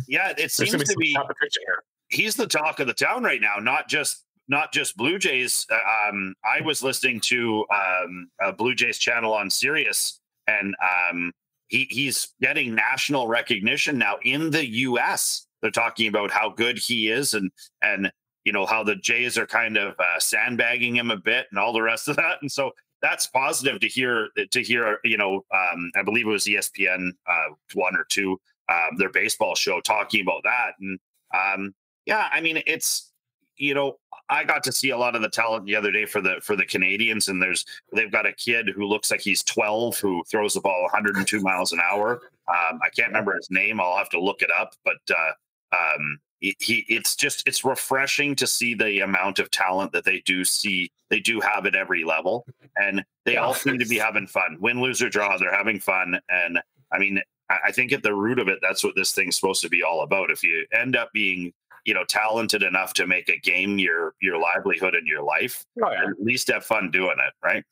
[0.06, 1.82] Yeah, it seems going to to be be competition here.
[2.08, 3.56] he's the talk of the town right now.
[3.60, 5.66] Not just not just Blue Jays.
[5.70, 10.74] Uh, Um, I was listening to um, a Blue Jays channel on Sirius, and
[11.10, 11.32] um,
[11.68, 15.46] he he's getting national recognition now in the U.S.
[15.62, 18.10] They're talking about how good he is, and and
[18.50, 21.72] you know how the Jays are kind of uh, sandbagging him a bit, and all
[21.72, 22.38] the rest of that.
[22.40, 24.30] And so that's positive to hear.
[24.50, 28.96] To hear, you know, um, I believe it was ESPN uh, one or two, um,
[28.98, 30.98] their baseball show talking about that, and
[31.32, 31.74] um,
[32.06, 33.12] yeah, I mean, it's
[33.56, 36.20] you know, I got to see a lot of the talent the other day for
[36.20, 39.96] the for the Canadians, and there's they've got a kid who looks like he's 12
[39.98, 42.22] who throws the ball 102 miles an hour.
[42.48, 43.80] Um, I can't remember his name.
[43.80, 45.32] I'll have to look it up, but uh,
[45.72, 50.20] um, he, he it's just it's refreshing to see the amount of talent that they
[50.20, 54.26] do see they do have at every level, and they all seem to be having
[54.26, 54.56] fun.
[54.60, 56.60] Win, lose or draw, they're having fun, and
[56.92, 59.62] I mean, I I think at the root of it, that's what this thing's supposed
[59.62, 60.30] to be all about.
[60.30, 61.52] If you end up being
[61.84, 65.90] you know talented enough to make a game your your livelihood and your life Oh,
[65.90, 66.02] yeah.
[66.02, 67.64] at least have fun doing it right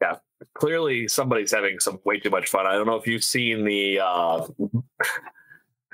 [0.00, 0.16] yeah
[0.52, 2.66] Clearly, somebody's having some way too much fun.
[2.66, 4.46] I don't know if you've seen the uh,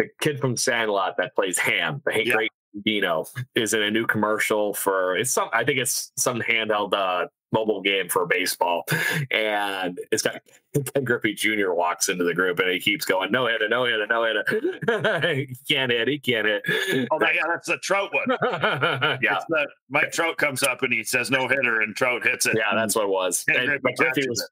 [0.00, 2.34] the kid from Sandlot that plays Ham, the Yeah.
[2.34, 2.50] great
[2.84, 5.48] Dino, is in a new commercial for it's some.
[5.52, 8.84] I think it's some handheld uh, mobile game for baseball,
[9.32, 10.40] and it's got
[10.94, 11.72] Ken Griffey Jr.
[11.72, 15.34] walks into the group and he keeps going no hitter, no hitter, no hitter.
[15.34, 16.06] he can't hit.
[16.06, 16.62] He can't hit.
[17.10, 18.38] oh that, yeah that's the trout one
[19.20, 19.38] yeah.
[19.48, 22.72] The, mike trout comes up and he says no hitter and trout hits it Yeah,
[22.76, 23.42] that's what it was.
[23.48, 24.48] Ken And- Griffey was,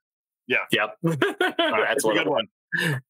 [0.49, 0.59] it.
[0.73, 0.97] Yep.
[1.05, 1.15] Uh,
[1.85, 2.43] that's what it good was.
[2.81, 3.01] one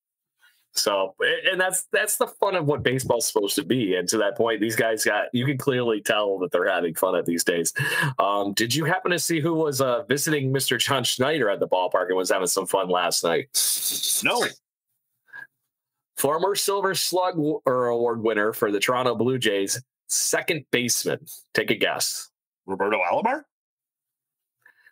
[0.79, 1.15] So,
[1.51, 3.95] and that's that's the fun of what baseball's supposed to be.
[3.95, 7.15] And to that point, these guys got you can clearly tell that they're having fun
[7.15, 7.73] at these days.
[8.17, 10.79] Um, did you happen to see who was uh, visiting Mr.
[10.79, 13.47] John Schneider at the ballpark and was having some fun last night?
[14.23, 14.45] no
[16.17, 21.19] Former Silver Slug Award winner for the Toronto Blue Jays, second baseman.
[21.53, 22.29] Take a guess.
[22.65, 23.43] roberto alomar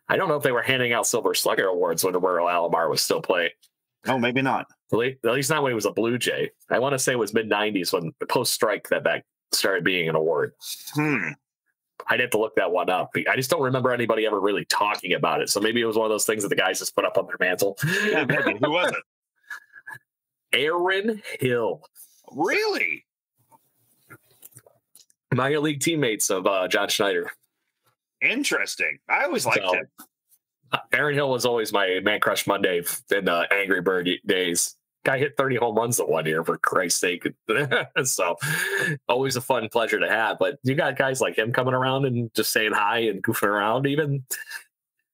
[0.09, 3.01] I don't know if they were handing out Silver Slugger awards when Roberto Alomar was
[3.01, 3.51] still playing.
[4.05, 6.51] No maybe not At least, not when he was a Blue Jay.
[6.69, 10.07] I want to say it was mid '90s when post strike that that started being
[10.09, 10.53] an award.
[10.93, 11.29] hmm
[12.09, 13.09] I'd have to look that one up.
[13.29, 15.49] I just don't remember anybody ever really talking about it.
[15.49, 17.25] So maybe it was one of those things that the guys just put up on
[17.25, 17.77] their mantle.
[18.05, 18.57] yeah, maybe.
[18.63, 19.03] who was it
[20.53, 21.81] Aaron Hill,
[22.31, 23.05] really
[25.33, 27.29] minor league teammates of uh, John Schneider.
[28.21, 29.87] interesting i always liked So- him
[30.93, 32.81] Aaron Hill was always my man crush Monday
[33.15, 34.75] in the Angry Bird days.
[35.05, 37.27] Guy hit 30 home runs the one year, for Christ's sake.
[38.03, 38.35] so
[39.07, 40.37] always a fun pleasure to have.
[40.39, 43.87] But you got guys like him coming around and just saying hi and goofing around.
[43.87, 44.25] Even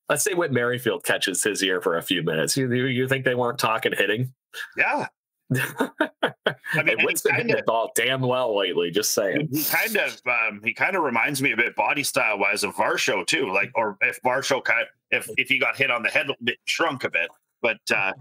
[0.09, 2.57] let's say Whit Merrifield catches his ear for a few minutes.
[2.57, 4.33] You, you, you think they weren't talking hitting?
[4.77, 5.07] yeah
[5.55, 9.11] i mean and and Whit's he been kind of the ball damn well lately, just
[9.11, 9.49] saying.
[9.51, 12.73] he kind of um, he kind of reminds me a bit body style wise of
[12.75, 13.51] Varsho too.
[13.51, 16.27] Like, or if Varsho kind if if he got hit on the head,
[16.65, 17.29] shrunk a bit.
[17.61, 18.13] But uh,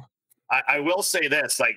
[0.51, 1.77] I, I will say this: like,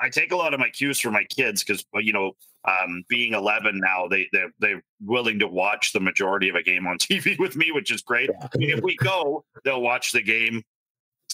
[0.00, 2.32] I take a lot of my cues from my kids because you know,
[2.66, 6.86] um, being 11 now, they they they're willing to watch the majority of a game
[6.86, 8.30] on TV with me, which is great.
[8.56, 10.62] Mean, if we go, they'll watch the game.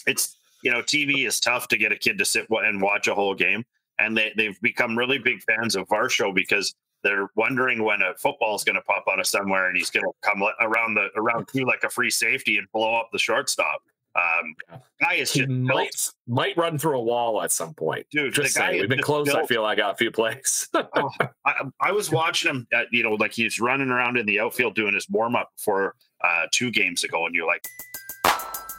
[0.07, 3.15] It's you know, TV is tough to get a kid to sit and watch a
[3.15, 3.63] whole game,
[3.97, 8.13] and they they've become really big fans of our show because they're wondering when a
[8.15, 11.07] football is going to pop out of somewhere and he's going to come around the
[11.15, 13.81] around two like a free safety and blow up the shortstop.
[14.15, 14.55] Um,
[14.99, 15.95] guy is he might,
[16.27, 18.33] might run through a wall at some point, dude.
[18.33, 19.27] Just saying, we've been close.
[19.27, 19.37] Built.
[19.37, 20.67] I feel like I got a few plays.
[20.73, 21.09] oh,
[21.45, 24.75] I, I, was watching him, at, you know, like he's running around in the outfield
[24.75, 27.63] doing his warm up for uh, two games ago, and you're like,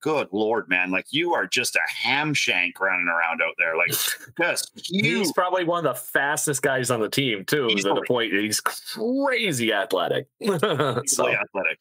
[0.00, 0.90] Good lord, man!
[0.90, 3.76] Like you are just a ham shank running around out there.
[3.76, 3.90] Like
[4.38, 7.66] just he's probably one of the fastest guys on the team too.
[7.68, 10.28] He's at the point he's crazy athletic.
[10.40, 11.78] so athletic.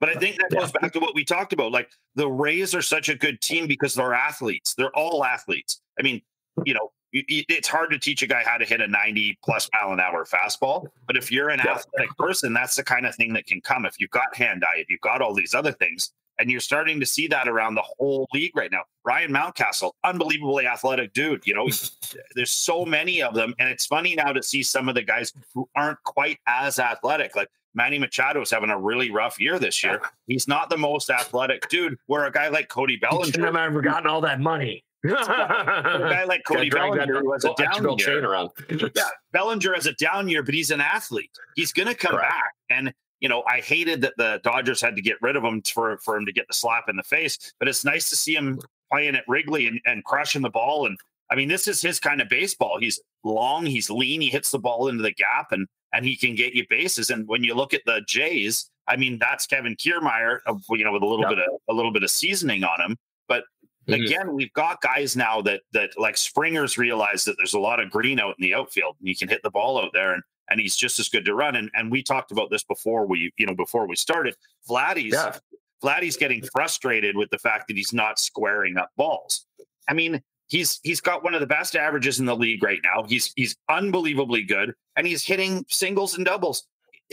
[0.00, 1.72] But I think that goes back to what we talked about.
[1.72, 4.74] Like the Rays are such a good team because they're athletes.
[4.74, 5.80] They're all athletes.
[5.98, 6.22] I mean,
[6.64, 9.92] you know, it's hard to teach a guy how to hit a 90 plus mile
[9.92, 10.86] an hour fastball.
[11.06, 13.84] But if you're an athletic person, that's the kind of thing that can come.
[13.84, 16.98] If you've got hand eye, if you've got all these other things, and you're starting
[16.98, 18.82] to see that around the whole league right now.
[19.04, 21.46] Ryan Mountcastle, unbelievably athletic dude.
[21.46, 21.68] You know,
[22.34, 23.54] there's so many of them.
[23.58, 27.36] And it's funny now to see some of the guys who aren't quite as athletic.
[27.36, 30.00] Like Manny Machado is having a really rough year this year.
[30.26, 31.98] He's not the most athletic dude.
[32.06, 34.84] Where a guy like Cody Bellinger, I've never gotten all that money.
[35.04, 38.24] a guy like Cody Bellinger who has a down year.
[38.24, 38.50] Around.
[38.70, 41.30] yeah, Bellinger has a down year, but he's an athlete.
[41.54, 42.30] He's going to come Correct.
[42.30, 42.52] back.
[42.70, 45.98] And you know, I hated that the Dodgers had to get rid of him for
[45.98, 47.52] for him to get the slap in the face.
[47.58, 48.58] But it's nice to see him
[48.90, 50.86] playing at Wrigley and, and crushing the ball.
[50.86, 50.98] And
[51.30, 52.78] I mean, this is his kind of baseball.
[52.80, 56.34] He's long, he's lean, he hits the ball into the gap, and and he can
[56.34, 57.10] get you bases.
[57.10, 61.02] And when you look at the Jays, I mean, that's Kevin Kiermaier, you know, with
[61.02, 61.30] a little yep.
[61.30, 62.96] bit of a little bit of seasoning on him.
[63.28, 63.44] But
[63.86, 64.02] mm-hmm.
[64.02, 67.90] again, we've got guys now that that like Springer's realized that there's a lot of
[67.90, 70.60] green out in the outfield, and he can hit the ball out there, and and
[70.60, 71.56] he's just as good to run.
[71.56, 74.36] And and we talked about this before we, you know, before we started.
[74.68, 75.36] Vladdy's yeah.
[75.82, 79.46] Vladdy's getting frustrated with the fact that he's not squaring up balls.
[79.88, 83.04] I mean, he's he's got one of the best averages in the league right now.
[83.04, 86.66] He's he's unbelievably good, and he's hitting singles and doubles.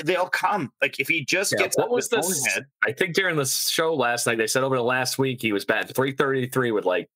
[0.04, 0.72] They'll come.
[0.82, 2.46] Like if he just yeah, gets what was this?
[2.54, 5.54] Head, I think during the show last night they said over the last week he
[5.54, 7.10] was batting three thirty three with like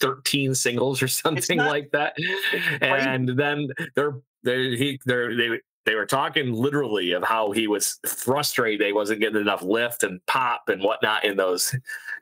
[0.00, 2.16] 13 singles or something not, like that.
[2.80, 8.80] And then they're they he they they were talking literally of how he was frustrated
[8.80, 11.74] they wasn't getting enough lift and pop and whatnot in those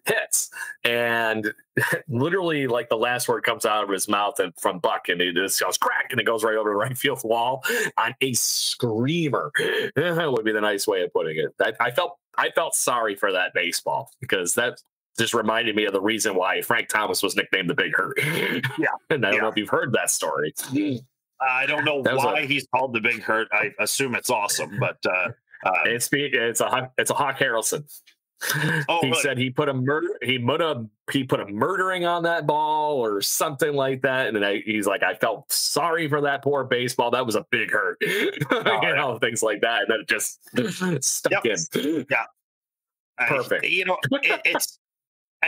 [0.06, 0.50] hits.
[0.84, 1.52] And
[2.08, 5.34] literally like the last word comes out of his mouth and from buck and it
[5.34, 7.62] just goes crack and it goes right over the right field wall
[7.96, 9.50] on a screamer.
[9.96, 11.54] That would be the nice way of putting it.
[11.60, 14.80] I, I felt i felt sorry for that baseball because that
[15.18, 18.18] just reminded me of the reason why frank thomas was nicknamed the big hurt.
[18.78, 18.88] Yeah.
[19.10, 19.40] And i don't yeah.
[19.42, 21.00] know if you've heard that story mm.
[21.40, 23.48] I don't know why a, he's called the Big Hurt.
[23.52, 25.30] I assume it's awesome, but uh,
[25.64, 27.84] uh, it's it's a it's a Hawk Harrelson.
[28.88, 29.20] Oh, he really?
[29.20, 33.04] said he put a murder he put a he put a murdering on that ball
[33.04, 37.10] or something like that, and I, he's like, I felt sorry for that poor baseball.
[37.10, 38.94] That was a big hurt, oh, you yeah.
[38.94, 40.38] know, things like that, and then it just
[41.04, 41.58] stuck yep.
[41.74, 42.06] in.
[42.08, 42.24] Yeah,
[43.26, 43.64] perfect.
[43.64, 44.78] I, you know, it, it's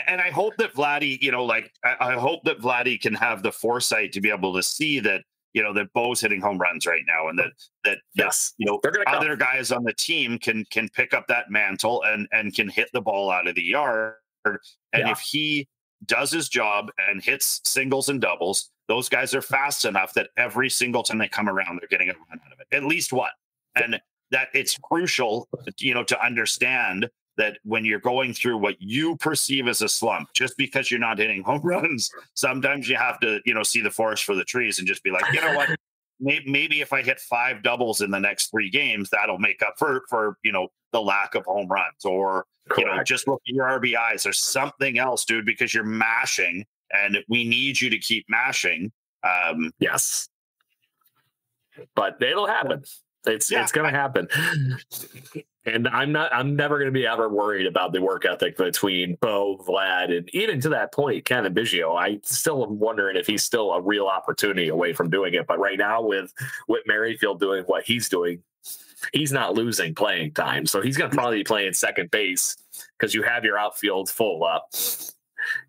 [0.07, 3.43] and I hope that Vladdy, you know, like I, I hope that Vladdy can have
[3.43, 6.87] the foresight to be able to see that you know that Bo's hitting home runs
[6.87, 7.53] right now, and that
[7.85, 12.03] that yes, you know other guys on the team can can pick up that mantle
[12.05, 14.15] and and can hit the ball out of the yard.
[14.45, 14.59] And
[14.95, 15.11] yeah.
[15.11, 15.69] if he
[16.07, 20.71] does his job and hits singles and doubles, those guys are fast enough that every
[20.71, 23.31] single time they come around, they're getting a run out of it, at least one.
[23.77, 27.09] And that it's crucial, you know, to understand
[27.41, 31.19] that when you're going through what you perceive as a slump, just because you're not
[31.19, 34.79] hitting home runs, sometimes you have to, you know, see the forest for the trees
[34.79, 35.71] and just be like, you know what,
[36.21, 39.75] maybe, maybe if I hit five doubles in the next three games, that'll make up
[39.79, 42.79] for for you know the lack of home runs, or Correct.
[42.79, 47.19] you know, just look at your RBIs or something else, dude, because you're mashing, and
[47.29, 48.93] we need you to keep mashing.
[49.25, 50.29] Um, yes,
[51.95, 52.85] but it'll happen.
[53.27, 53.63] It's Yeah.
[53.63, 54.29] it's going to happen.
[55.67, 56.35] And I'm not.
[56.35, 60.29] I'm never going to be ever worried about the work ethic between Bo, Vlad, and
[60.35, 62.01] even to that point, Cavan Biggio.
[62.01, 65.47] I still am wondering if he's still a real opportunity away from doing it.
[65.47, 66.33] But right now, with
[66.67, 68.43] Whit Merrifield doing what he's doing,
[69.13, 70.65] he's not losing playing time.
[70.65, 72.57] So he's going to probably be playing second base
[72.99, 74.71] because you have your outfield full up.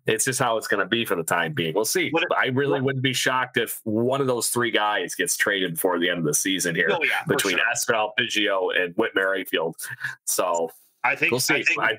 [0.06, 1.74] It's just how it's going to be for the time being.
[1.74, 2.10] We'll see.
[2.10, 5.74] What I really what- wouldn't be shocked if one of those three guys gets traded
[5.74, 7.66] before the end of the season here Oh, yeah, between sure.
[7.74, 9.76] Espinal, Biggio, and Whit Merrifield.
[10.24, 10.70] So
[11.04, 11.54] I think we'll see.
[11.54, 11.98] I, think, I,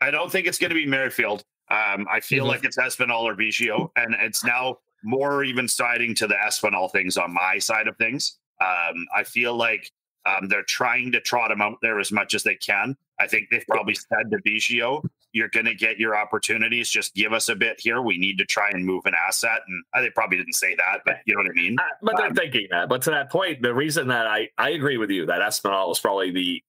[0.00, 1.44] I don't think it's going to be Merrifield.
[1.70, 2.48] Um, I feel Mhm.
[2.48, 7.16] like it's Espinal or Biggio, and it's now more even siding to the Espinal things
[7.16, 8.38] on my side of things.
[8.60, 9.90] Um, I feel like
[10.26, 12.96] um, they're trying to trot him out there as much as they can.
[13.20, 15.02] I think they've probably said to Biggio,
[15.38, 16.90] "You're going to get your opportunities.
[16.90, 18.02] Just give us a bit here.
[18.02, 21.18] We need to try and move an asset." And they probably didn't say that, but
[21.26, 21.76] you know what I mean.
[21.78, 22.88] Uh, but they're Um, thinking that.
[22.88, 26.00] But to that point, the reason that I I agree with you that Espinal is
[26.00, 26.62] probably the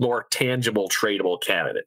[0.00, 1.86] more tangible tradable candidate.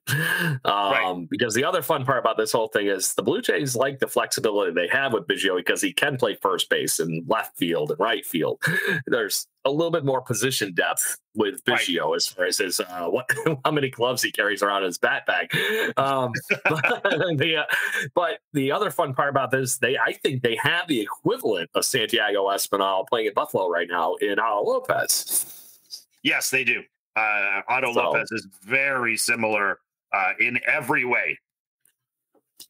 [0.66, 4.00] Um, Because the other fun part about this whole thing is the Blue Jays like
[4.00, 7.92] the flexibility they have with Biggio because he can play first base and left field
[7.92, 8.62] and right field.
[9.08, 12.16] There's a little bit more position depth with Right.
[12.16, 13.30] As far as his uh, what
[13.66, 15.50] how many gloves he carries around in his bat bag.
[15.98, 16.32] Um,
[16.66, 17.04] but,
[17.38, 21.02] the, uh, but the other fun part about this, they I think they have the
[21.02, 25.46] equivalent of Santiago Espinal playing at Buffalo right now in Al Lopez.
[26.22, 26.84] Yes, they do.
[27.16, 29.80] Uh, Otto So- Lopez is very similar
[30.14, 31.40] uh, in every way.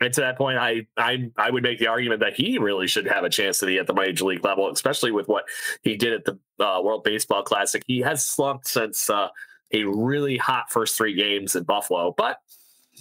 [0.01, 3.05] And to that point, I, I I would make the argument that he really should
[3.05, 5.45] have a chance to be at the major league level, especially with what
[5.83, 7.83] he did at the uh, World Baseball Classic.
[7.85, 9.27] He has slumped since uh,
[9.71, 12.37] a really hot first three games in Buffalo, but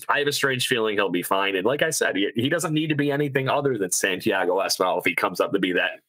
[0.09, 1.57] I have a strange feeling he'll be fine.
[1.57, 4.99] And like I said, he, he doesn't need to be anything other than Santiago Espinal
[4.99, 6.01] if he comes up to be that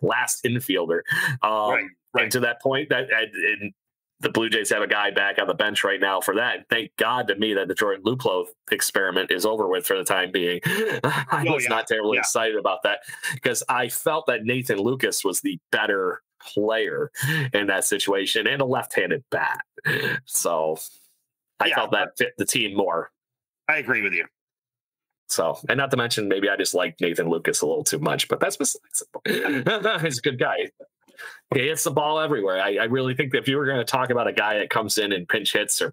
[0.00, 1.02] last infielder.
[1.42, 1.84] Um, Right,
[2.14, 2.22] right.
[2.24, 3.30] And to that point, that and,
[3.60, 3.72] and
[4.22, 6.60] the Blue Jays have a guy back on the bench right now for that.
[6.70, 10.30] Thank God to me that the Jordan Luplow experiment is over with for the time
[10.32, 10.60] being.
[10.66, 12.20] I Oh, was yeah, not terribly yeah.
[12.20, 13.00] excited about that
[13.34, 17.10] because I felt that Nathan Lukes was the better player
[17.52, 19.60] in that situation and a left-handed bat.
[20.24, 20.76] So
[21.60, 23.10] I Yeah, felt that fit the team more.
[23.68, 24.26] I agree with you.
[25.28, 28.28] So, and not to mention, maybe I just like Nathan Lukes a little too much,
[28.28, 29.02] but that's besides.
[30.02, 30.70] He's a good guy.
[31.54, 32.60] He hits the ball everywhere.
[32.60, 34.70] I, I really think that if you were going to talk about a guy that
[34.70, 35.92] comes in and pinch hits or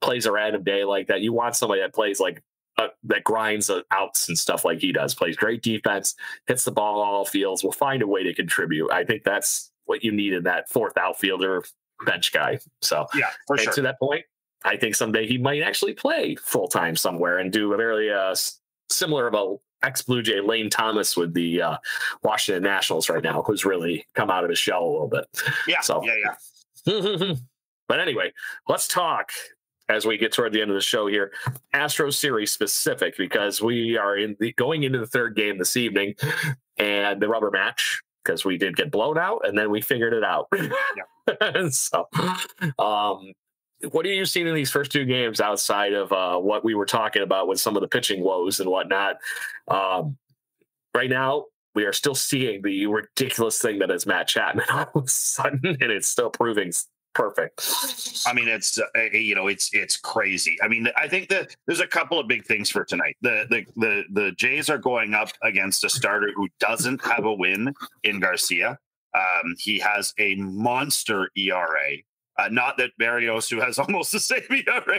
[0.00, 2.42] plays a random day like that, you want somebody that plays like
[2.76, 5.14] uh, that grinds outs and stuff like he does.
[5.14, 6.14] Plays great defense,
[6.46, 7.64] hits the ball all fields.
[7.64, 8.90] Will find a way to contribute.
[8.92, 11.64] I think that's what you need in that fourth outfielder
[12.04, 12.58] bench guy.
[12.82, 13.72] So, Yeah, for and sure.
[13.74, 14.24] to that point,
[14.64, 18.34] I think someday he might actually play full time somewhere and do a very uh,
[18.90, 21.76] similar of a ex Blue Jay Lane Thomas with the uh,
[22.22, 25.26] Washington Nationals right now, who's really come out of his shell a little bit.
[25.68, 26.14] Yeah, So- yeah,
[26.86, 27.34] yeah.
[27.88, 28.32] but anyway,
[28.68, 29.30] let's talk
[29.88, 31.32] as we get toward the end of the show here,
[31.72, 36.14] Astro series specific because we are in the going into the third game this evening
[36.78, 40.24] and the rubber match because we did get blown out and then we figured it
[40.24, 40.48] out.
[41.70, 42.08] so,
[42.78, 43.32] um,
[43.92, 46.86] what are you seeing in these first two games outside of uh, what we were
[46.86, 49.16] talking about with some of the pitching woes and whatnot?
[49.68, 50.16] Um,
[50.94, 55.04] right now, we are still seeing the ridiculous thing that is Matt Chapman all of
[55.04, 56.72] a sudden, and it's still proving
[57.14, 57.68] perfect.
[58.26, 60.56] I mean, it's uh, you know, it's it's crazy.
[60.62, 63.16] I mean, I think that there's a couple of big things for tonight.
[63.22, 67.32] The the the the Jays are going up against a starter who doesn't have a
[67.32, 67.72] win
[68.02, 68.78] in Garcia.
[69.14, 71.98] Um, he has a monster ERA.
[72.38, 74.98] Uh, not that Berrios, who has almost the same ERA,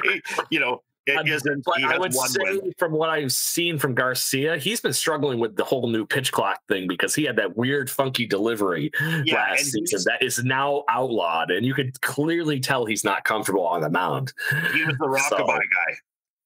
[0.50, 1.64] you know, it isn't.
[1.66, 2.74] But I would one say, win.
[2.80, 6.60] from what I've seen from Garcia, he's been struggling with the whole new pitch clock
[6.68, 8.90] thing because he had that weird, funky delivery
[9.24, 13.68] Yeah, last season that is now outlawed, and you could clearly tell he's not comfortable
[13.68, 14.34] on the mound.
[14.74, 15.96] He was the So- guy.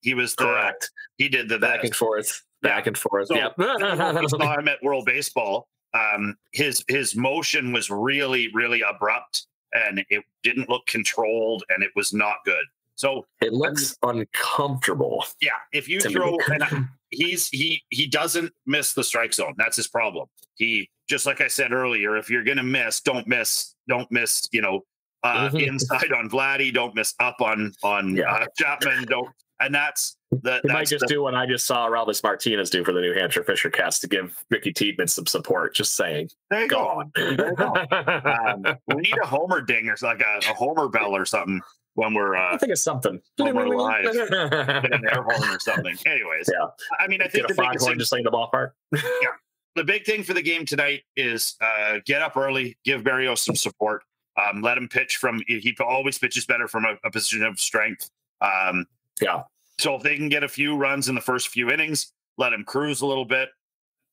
[0.02, 0.92] He was the, Correct.
[1.18, 1.86] He did the Back best.
[1.88, 3.28] and forth, back and forth.
[3.28, 3.54] So, yep.
[3.58, 3.66] we
[4.30, 5.68] saw him at World Baseball.
[5.94, 11.92] Um, his his motion was really really abrupt, and it didn't look controlled, and it
[11.96, 12.66] was not good.
[12.96, 15.26] So it looks uncomfortable.
[15.42, 19.54] yeah, if you throw, and I- he's he he doesn't miss the strike zone.
[19.58, 20.28] That's his problem.
[20.56, 24.48] He just like I said earlier, if you're gonna miss, don't miss, don't miss.
[24.52, 24.82] You know,
[25.24, 25.68] uh, Mhm.
[25.68, 28.32] inside on Vladdy, don't miss up on on Yeah.
[28.34, 29.06] uh, Chapman.
[29.06, 29.30] Don't,
[29.60, 32.84] and that's the He might just the, do what I just saw Ralphus Martinez do
[32.84, 35.74] for the New Hampshire Fisher Cats to give Ricky Tiedemann some support.
[35.76, 36.30] Just saying.
[36.50, 36.88] there you Go go.
[36.88, 37.12] on.
[37.16, 37.74] There you go.
[37.74, 41.62] um, we need a homer ding or like a, a homer bell or something
[41.96, 43.20] when we're I uh, think it's something.
[43.38, 44.06] When we're live.
[44.06, 45.98] an air horn or something.
[46.06, 46.68] Anyways, Yeah.
[47.00, 48.72] I mean, I think Get a the biggest foghorn thing, just like the ballpark.
[48.94, 49.30] Yeah,
[49.76, 53.56] the big thing for the game tonight is uh, get up early, give Berrios some
[53.56, 54.04] support.
[54.40, 55.42] Um, let him pitch from.
[55.48, 58.10] He always pitches better from a, a position of strength.
[58.42, 58.86] Um,
[59.22, 59.44] yeah.
[59.78, 62.64] So if they can get a few runs in the first few innings, let him
[62.66, 63.50] cruise a little bit.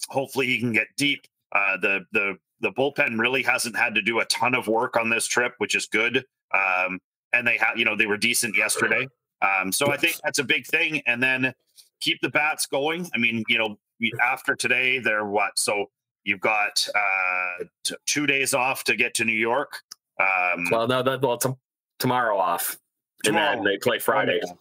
[0.09, 1.27] Hopefully he can get deep.
[1.53, 5.11] Uh, the the the bullpen really hasn't had to do a ton of work on
[5.11, 6.25] this trip, which is good.
[6.55, 7.01] Um,
[7.33, 9.07] and they have, you know, they were decent yesterday.
[9.43, 11.03] Um, so I think that's a big thing.
[11.07, 11.53] And then
[12.01, 13.09] keep the bats going.
[13.15, 13.77] I mean, you know,
[14.23, 15.59] after today, they're what?
[15.59, 15.87] So
[16.25, 19.81] you've got uh, t- two days off to get to New York.
[20.19, 21.51] Um, well, no, that, well, t-
[21.99, 22.79] tomorrow off,
[23.23, 23.53] tomorrow.
[23.53, 24.41] and then they play Friday.
[24.43, 24.53] Yeah,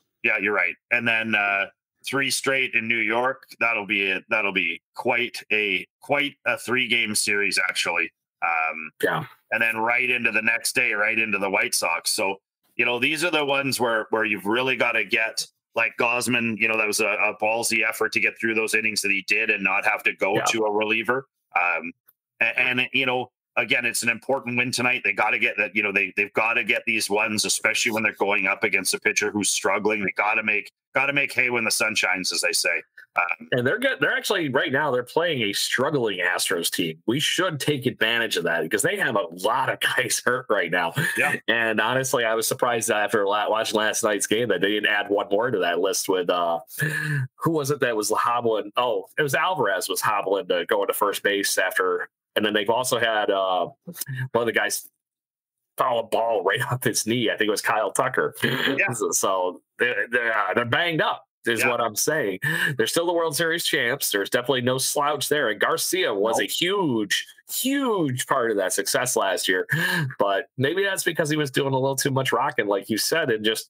[0.42, 0.76] you're right.
[0.92, 1.66] And then uh,
[2.06, 3.44] three straight in New York.
[3.60, 4.24] That'll be it.
[4.30, 8.12] That'll be quite a quite a three game series, actually.
[8.42, 9.26] Um, yeah.
[9.52, 12.12] And then right into the next day, right into the White Sox.
[12.12, 12.38] So
[12.76, 15.46] you know, these are the ones where where you've really got to get
[15.76, 16.58] like Gausman.
[16.58, 19.24] You know, that was a, a, ballsy effort to get through those innings that he
[19.28, 20.46] did and not have to go yeah.
[20.46, 21.28] to a reliever.
[21.56, 21.94] Um,
[22.40, 25.02] and, and you know, again, it's an important win tonight.
[25.04, 25.76] They got to get that.
[25.76, 28.94] You know, they they've got to get these ones, especially when they're going up against
[28.94, 30.04] a pitcher who's struggling.
[30.04, 32.82] They got to make got to make hay when the sun shines, as they say.
[33.18, 34.00] Um, and they're good.
[34.02, 37.02] They're actually right now they're playing a struggling Astros team.
[37.06, 40.70] We should take advantage of that because they have a lot of guys hurt right
[40.70, 40.94] now.
[41.18, 41.36] Yeah.
[41.48, 45.28] And honestly, I was surprised after watching last night's game that they didn't add one
[45.30, 46.10] more to that list.
[46.10, 46.60] With uh,
[47.38, 48.72] who was it that was hobbling?
[48.76, 52.10] Oh, it was Alvarez was hobbling to go into first base after.
[52.36, 53.68] And then they've also had uh,
[54.32, 54.90] one of the guys
[55.78, 57.30] foul a ball right off his knee.
[57.30, 58.36] I think it was Kyle Tucker.
[58.44, 58.92] Yeah.
[59.12, 61.70] so they're, they're, uh, they're banged up is yeah.
[61.70, 62.40] what I'm saying.
[62.78, 64.12] They're still the World Series champs.
[64.12, 65.50] There's definitely no slouch there.
[65.50, 66.48] And Garcia was nope.
[66.48, 69.68] a huge, huge part of that success last year.
[70.20, 73.30] But maybe that's because he was doing a little too much rocking, like you said,
[73.32, 73.70] and just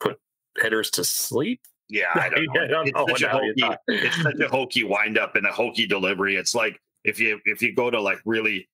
[0.00, 0.18] put
[0.60, 1.60] hitters to sleep.
[1.88, 2.62] Yeah, I don't know.
[2.62, 6.36] I don't it's, know such hokey, it's such a hokey windup and a hokey delivery.
[6.36, 8.68] It's like if you if you go to like really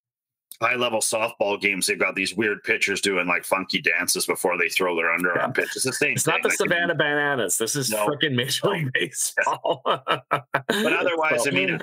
[0.61, 4.69] high level softball games, they've got these weird pitchers doing like funky dances before they
[4.69, 5.47] throw their underarm yeah.
[5.49, 5.71] pitch.
[5.75, 6.13] It's the same.
[6.13, 6.33] It's thing.
[6.35, 7.59] not the like, Savannah Bananas.
[7.59, 8.07] This is no.
[8.07, 9.83] freaking Major League Baseball.
[9.85, 11.79] but otherwise, I mean,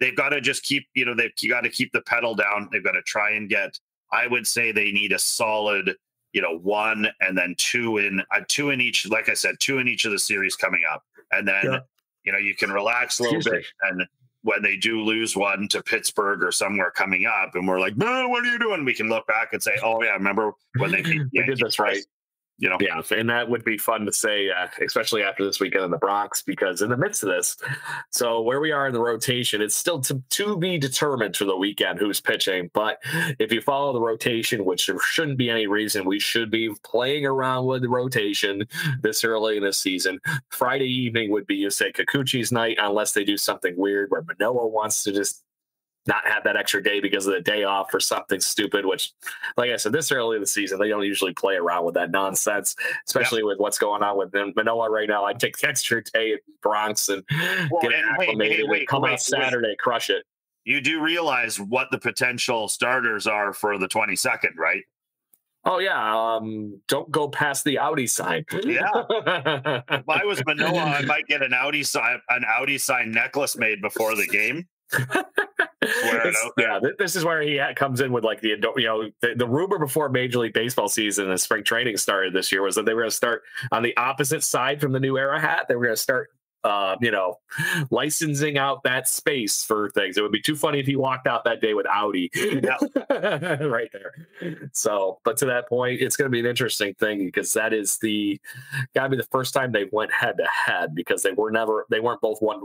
[0.00, 0.86] they've got to just keep.
[0.94, 2.68] You know, they've got to keep the pedal down.
[2.72, 3.78] They've got to try and get.
[4.10, 5.94] I would say they need a solid.
[6.32, 9.08] You know, one and then two in uh, two in each.
[9.08, 11.78] Like I said, two in each of the series coming up, and then yeah.
[12.24, 13.90] you know you can relax a little Excuse bit me.
[13.90, 14.06] and
[14.42, 18.28] when they do lose one to Pittsburgh or somewhere coming up, and we're like, "No,
[18.28, 21.02] what are you doing?" We can look back and say, "Oh yeah, remember when they
[21.02, 22.04] beat did this right."
[22.58, 25.84] You know, yeah, and that would be fun to say, uh, especially after this weekend
[25.84, 27.56] in the Bronx, because in the midst of this,
[28.10, 31.56] so where we are in the rotation, it's still to, to be determined for the
[31.56, 32.68] weekend who's pitching.
[32.74, 32.98] But
[33.38, 37.24] if you follow the rotation, which there shouldn't be any reason we should be playing
[37.24, 38.66] around with the rotation
[39.02, 43.22] this early in the season, Friday evening would be you say Kikuchi's night, unless they
[43.22, 45.44] do something weird where Manoah wants to just
[46.08, 49.12] not have that extra day because of the day off or something stupid, which,
[49.58, 52.10] like I said, this early in the season, they don't usually play around with that
[52.10, 52.74] nonsense,
[53.06, 53.48] especially yeah.
[53.48, 55.24] with what's going on with Manoah right now.
[55.24, 57.22] I take the extra day at Bronx and
[57.70, 60.24] well, get and acclimated wait, wait, and come wait, out Saturday, crush it.
[60.64, 64.82] You do realize what the potential starters are for the 22nd, right?
[65.64, 68.46] Oh yeah, um, don't go past the Audi sign.
[68.64, 68.88] yeah,
[69.90, 73.82] if I was Manoah, I might get an Audi sign, an Audi sign necklace made
[73.82, 74.66] before the game
[76.58, 79.46] yeah, this is where he uh, comes in with like the you know the, the
[79.46, 82.94] rumor before Major League Baseball season and spring training started this year was that they
[82.94, 85.66] were going to start on the opposite side from the new era hat.
[85.68, 86.30] They were going to start
[86.64, 87.36] uh, you know,
[87.90, 90.16] licensing out that space for things.
[90.16, 92.30] It would be too funny if he walked out that day with Audi
[93.10, 94.68] right there.
[94.72, 97.98] So, but to that point, it's going to be an interesting thing because that is
[97.98, 98.40] the
[98.94, 101.86] got to be the first time they went head to head because they were never
[101.90, 102.62] they weren't both one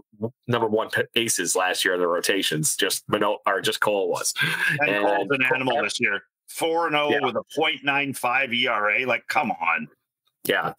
[0.47, 2.75] number one aces last year in the rotations.
[2.75, 4.33] Just Manoah or just Cole was.
[4.79, 6.23] And, and Cole's an animal this year.
[6.47, 9.05] Four and zero oh with a .95 ERA.
[9.07, 9.87] Like, come on.
[10.45, 10.73] Yeah,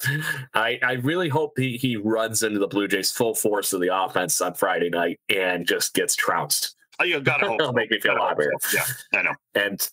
[0.52, 3.96] I, I really hope he, he runs into the Blue Jays full force of the
[3.96, 6.76] offense on Friday night and just gets trounced.
[7.00, 7.60] Oh, you gotta hope.
[7.60, 8.52] It'll make me feel a lot better.
[8.74, 8.84] Yeah,
[9.14, 9.34] I know.
[9.54, 9.88] And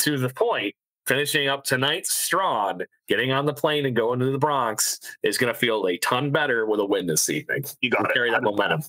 [0.00, 0.74] to the point,
[1.06, 5.52] finishing up tonight strong, getting on the plane and going to the Bronx is going
[5.52, 7.64] to feel a ton better with a win this evening.
[7.80, 8.82] You got to carry that momentum.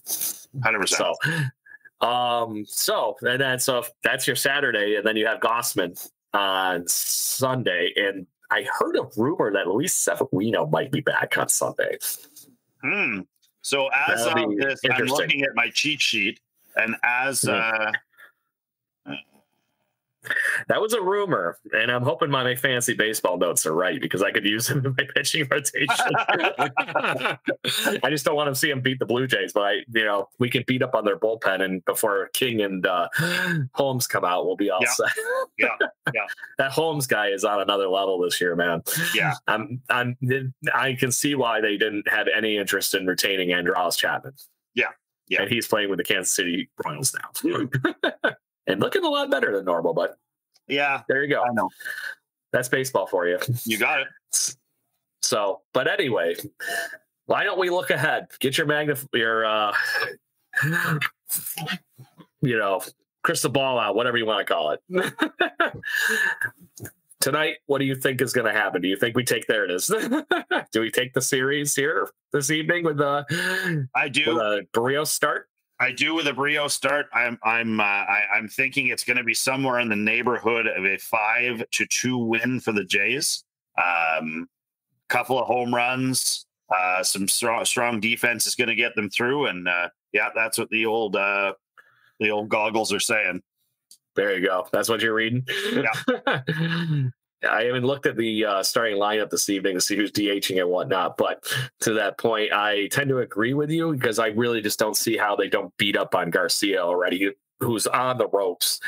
[0.63, 1.15] Hundred percent.
[2.01, 6.87] So, um, so and then so that's your Saturday, and then you have Gausman on
[6.87, 11.97] Sunday, and I heard a rumor that Luis Severino might be back on Sunday.
[12.83, 13.21] Hmm.
[13.61, 16.39] So as of this, I'm looking at my cheat sheet,
[16.75, 17.91] and as uh,
[20.67, 24.31] That was a rumor, and I'm hoping my fancy baseball notes are right because I
[24.31, 25.87] could use him in my pitching rotation.
[28.03, 30.29] I just don't want to see him beat the Blue Jays, but I, you know,
[30.39, 33.07] we can beat up on their bullpen, and before King and uh,
[33.73, 34.89] Holmes come out, we'll be all Yeah.
[34.91, 35.07] set.
[35.59, 35.67] Yeah,
[36.13, 36.25] yeah.
[36.57, 38.81] that Holmes guy is on another level this year, man.
[39.13, 39.33] Yeah.
[39.47, 40.17] I'm, I'm,
[40.73, 44.33] I can see why they didn't have any interest in retaining Aroldis Chapman.
[44.73, 44.87] Yeah,
[45.27, 45.43] yeah.
[45.43, 47.59] and he's playing with the Kansas City Royals now,
[48.67, 49.93] and looking a lot better than normal.
[49.93, 50.17] But
[50.67, 51.43] Yeah, there you go.
[51.43, 51.69] I know.
[52.51, 53.39] That's baseball for you.
[53.65, 54.07] You got it.
[55.21, 56.35] So, but anyway,
[57.25, 58.27] why don't we look ahead?
[58.39, 59.73] Get your magnif your uh
[62.41, 62.81] you know,
[63.23, 65.73] crystal ball out, whatever you want to call it.
[67.21, 68.81] Tonight, what do you think is going to happen?
[68.81, 69.87] Do you think we take there it is?
[70.73, 74.39] do we take the series here this evening with the I with do.
[74.39, 75.47] a Berrios start?
[75.83, 77.07] I do with a Berrios start.
[77.13, 80.85] I'm I'm uh, I, I'm thinking it's going to be somewhere in the neighborhood of
[80.85, 83.43] a five to two win for the Jays.
[83.77, 84.47] Um,
[85.09, 89.47] couple of home runs, uh, some strong strong defense is going to get them through,
[89.47, 91.53] and uh, yeah, that's what the old uh,
[92.21, 93.43] the old goggles are saying.
[94.15, 94.65] There you go.
[94.71, 95.45] That's what you're reading.
[95.73, 96.39] Yeah.
[97.49, 100.69] I haven't looked at the uh, starting lineup this evening to see who's DHing and
[100.69, 101.43] whatnot, but
[101.81, 105.17] to that point, I tend to agree with you because I really just don't see
[105.17, 108.79] how they don't beat up on Garcia already, who's on the ropes.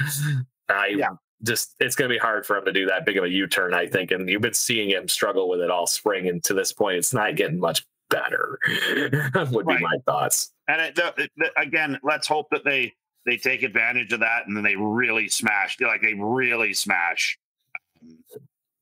[0.69, 1.09] I Yeah.
[1.43, 3.73] just it's going to be hard for him to do that big of a U-turn,
[3.73, 6.71] I think, and you've been seeing him struggle with it all spring, and to this
[6.71, 8.59] point, it's not getting much better.
[9.51, 10.51] would be my thoughts.
[10.67, 12.93] And it, the, the, again, let's hope that they
[13.25, 15.77] they take advantage of that and then they really smash.
[15.81, 17.37] Like they really smash.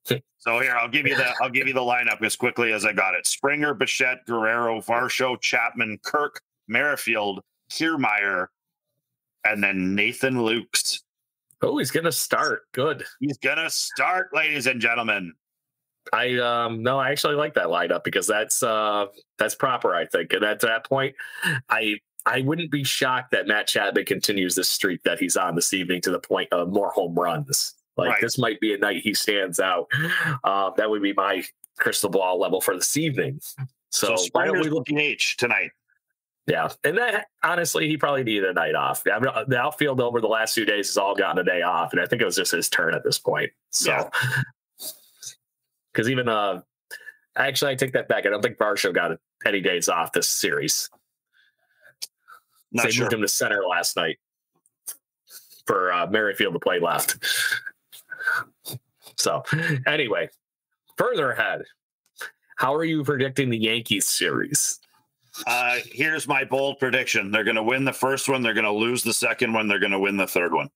[0.37, 2.91] So here, I'll give you the I'll give you the lineup as quickly as I
[2.91, 3.25] got it.
[3.25, 7.39] Springer, Bichette, Guerrero, Varsho, Chapman, Kirk, Merrifield,
[7.71, 8.47] Kiermaier,
[9.45, 10.99] and then Nathan Lukes.
[11.61, 12.63] Oh, he's going to start.
[12.73, 13.05] Good.
[13.21, 15.31] He's gonna start, ladies and gentlemen.
[16.11, 19.05] I um no, I actually like that lineup because that's uh
[19.37, 20.33] that's proper, I think.
[20.33, 21.15] And at that point,
[21.69, 25.73] I I wouldn't be shocked that Matt Chapman continues this streak that he's on this
[25.73, 27.75] evening to the point of more home runs.
[27.97, 28.21] Like Right.
[28.21, 29.87] this might be a night he stands out.
[30.43, 31.43] Um, that would be my
[31.77, 33.39] crystal ball level for this evening.
[33.89, 34.85] So, So, why don't we look?
[34.87, 35.71] DH tonight.
[36.47, 39.03] Yeah, and that honestly, he probably needed a night off.
[39.09, 41.93] I mean, the outfield over the last few days has all gotten a day off,
[41.93, 43.51] and I think it was just his turn at this point.
[43.69, 44.09] So, Yeah.
[45.93, 46.61] because even uh,
[47.37, 48.25] actually, I take that back.
[48.25, 50.89] I don't think Varsho got any days off this series.
[52.71, 53.03] Not they sure.
[53.05, 54.17] moved him to center last night
[55.67, 57.17] for uh, Merrifield to play left.
[59.17, 59.43] So,
[59.87, 60.29] anyway,
[60.97, 61.63] further ahead,
[62.57, 64.79] how are you predicting the Yankees series?
[65.47, 68.41] Uh, here's my bold prediction: They're going to win the first one.
[68.43, 69.67] They're going to lose the second one.
[69.67, 70.69] They're going to win the third one.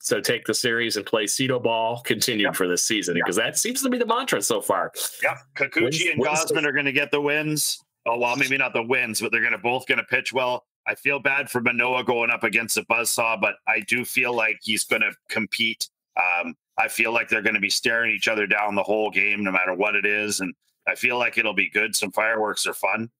[0.00, 3.82] So take the series and play Cedo ball continued for this season because that seems
[3.82, 4.90] to be the mantra so far.
[5.22, 5.38] Yep.
[5.56, 7.78] Kikuchi Wins- and wins the- Gausman are going to get the wins.
[8.06, 10.64] Oh well, maybe not the wins, but they're going to both going to pitch well.
[10.88, 14.58] I feel bad for Manoah going up against a buzzsaw, but I do feel like
[14.62, 15.88] he's going to compete.
[16.16, 19.44] Um, I feel like they're going to be staring each other down the whole game,
[19.44, 20.54] no matter what it is, and
[20.86, 21.94] I feel like it'll be good.
[21.94, 23.10] Some fireworks are fun,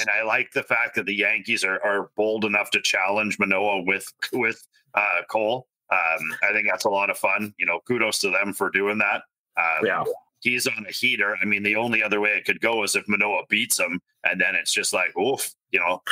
[0.00, 3.82] and, I like the fact that the Yankees are, are bold enough to challenge Manoah
[3.82, 5.68] with with uh, Cole.
[5.92, 7.54] Um, I think that's a lot of fun.
[7.58, 9.22] You know, kudos to them for doing that.
[9.56, 10.04] Um, Yeah.
[10.40, 11.36] he's on a heater.
[11.40, 14.40] I mean, the only other way it could go is if Manoah beats him, and
[14.40, 16.02] then it's just like, oof, you know.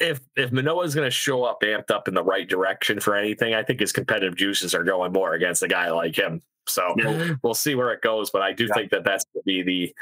[0.00, 3.14] If if Manoah is going to show up amped up in the right direction for
[3.16, 6.42] anything, I think his competitive juices are going more against a guy like him.
[6.66, 7.34] So Yeah.
[7.42, 8.30] we'll see where it goes.
[8.30, 8.74] But I do Yeah.
[8.74, 9.94] think that that's going to be the.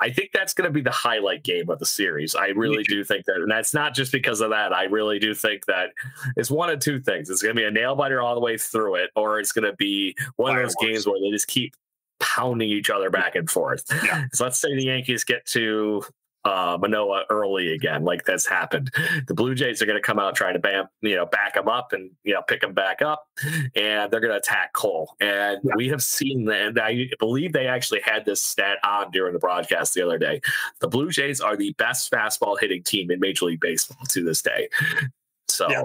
[0.00, 2.36] I think that's going to be the highlight game of the series.
[2.36, 4.72] I really do think that, and that's not just because of that.
[4.72, 5.90] I really do think that
[6.36, 7.28] it's one of two things.
[7.30, 9.64] It's going to be a nail biter all the way through it, or it's going
[9.68, 11.74] to be one of those games where they just keep
[12.20, 13.84] pounding each other back and forth.
[14.04, 14.26] Yeah.
[14.32, 16.04] So let's say the Yankees get to
[16.48, 18.90] uh, Manoah early again, like that's happened.
[19.26, 21.68] The Blue Jays are going to come out trying to bam, you know, back him
[21.68, 23.26] up and you know pick him back up,
[23.76, 25.14] and they're going to attack Cole.
[25.20, 25.72] And Yeah.
[25.76, 26.60] we have seen that.
[26.62, 30.40] And I believe they actually had this stat on during the broadcast the other day.
[30.80, 34.40] The Blue Jays are the best fastball hitting team in Major League Baseball to this
[34.42, 34.68] day.
[35.48, 35.82] So Yeah.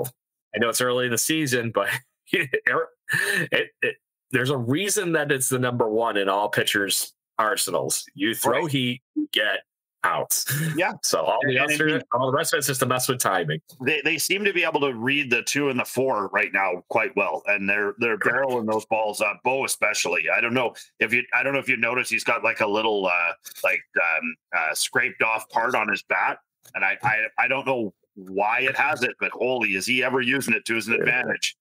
[0.56, 1.90] I know it's early in the season, but
[2.32, 3.96] it, it,
[4.32, 8.06] there's a reason that it's the number one in all pitchers' arsenals.
[8.16, 8.72] You throw Right.
[8.72, 9.60] heat, you get
[10.04, 10.46] outs.
[10.76, 10.94] Yeah.
[11.04, 13.08] So all the, And- and other, I all the rest of it's just a mess
[13.08, 13.62] with timing.
[13.82, 16.84] They, they seem to be able to read the two and the four right now
[16.90, 19.40] quite well, and they're they're barreling those balls up.
[19.44, 20.24] Bo especially.
[20.36, 22.68] I don't know if you I don't know if you notice he's got like a
[22.68, 23.34] little uh,
[23.64, 26.40] like um, uh, scraped off part on his bat,
[26.76, 30.22] and I, I I don't know why it has it, but holy is he ever
[30.22, 31.56] using it to his advantage?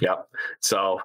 [0.00, 0.28] Yep.
[0.60, 1.00] So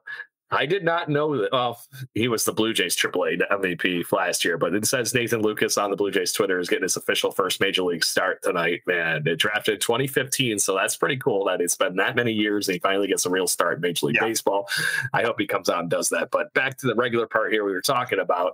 [0.56, 1.51] I did not know that.
[1.51, 1.82] Well,
[2.14, 5.91] he was the Blue Jays AAA MVP last year, but it says Nathan Lukes on
[5.91, 8.82] the Blue Jays Twitter is getting his official first major league start tonight.
[8.88, 12.74] Man, it drafted 2015, so that's pretty cool that it's been that many years and
[12.74, 14.26] he finally gets a real start in Major League yeah.
[14.26, 14.68] Baseball.
[15.14, 16.32] I hope he comes out and does that.
[16.32, 18.53] But back to the regular part here, we were talking about.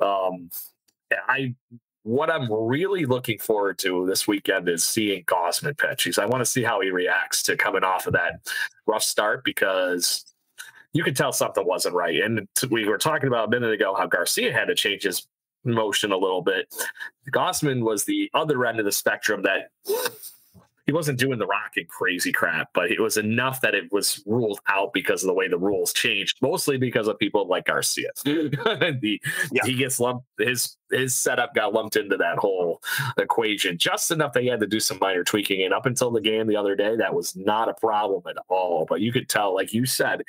[0.00, 0.50] Um,
[1.26, 1.54] I
[2.02, 6.18] what I'm really looking forward to this weekend is seeing Gausman pitch.
[6.18, 8.40] I want to see how he reacts to coming off of that
[8.86, 10.24] rough start because
[10.92, 12.20] you could tell something wasn't right.
[12.20, 15.26] And we were talking about a minute ago how Garcia had to change his
[15.64, 16.74] motion a little bit.
[17.30, 19.70] Gausman was the other end of the spectrum that
[20.88, 24.58] he wasn't doing the rocking crazy crap, but it was enough that it was ruled
[24.68, 28.08] out because of the way the rules changed, mostly because of people like Garcia.
[28.24, 29.20] the,
[29.52, 29.66] yeah.
[29.66, 32.80] He gets lumped, his his setup got lumped into that whole
[33.18, 35.62] equation just enough that he had to do some minor tweaking.
[35.62, 38.86] And up until the game the other day, that was not a problem at all.
[38.88, 40.22] But you could tell, like you said,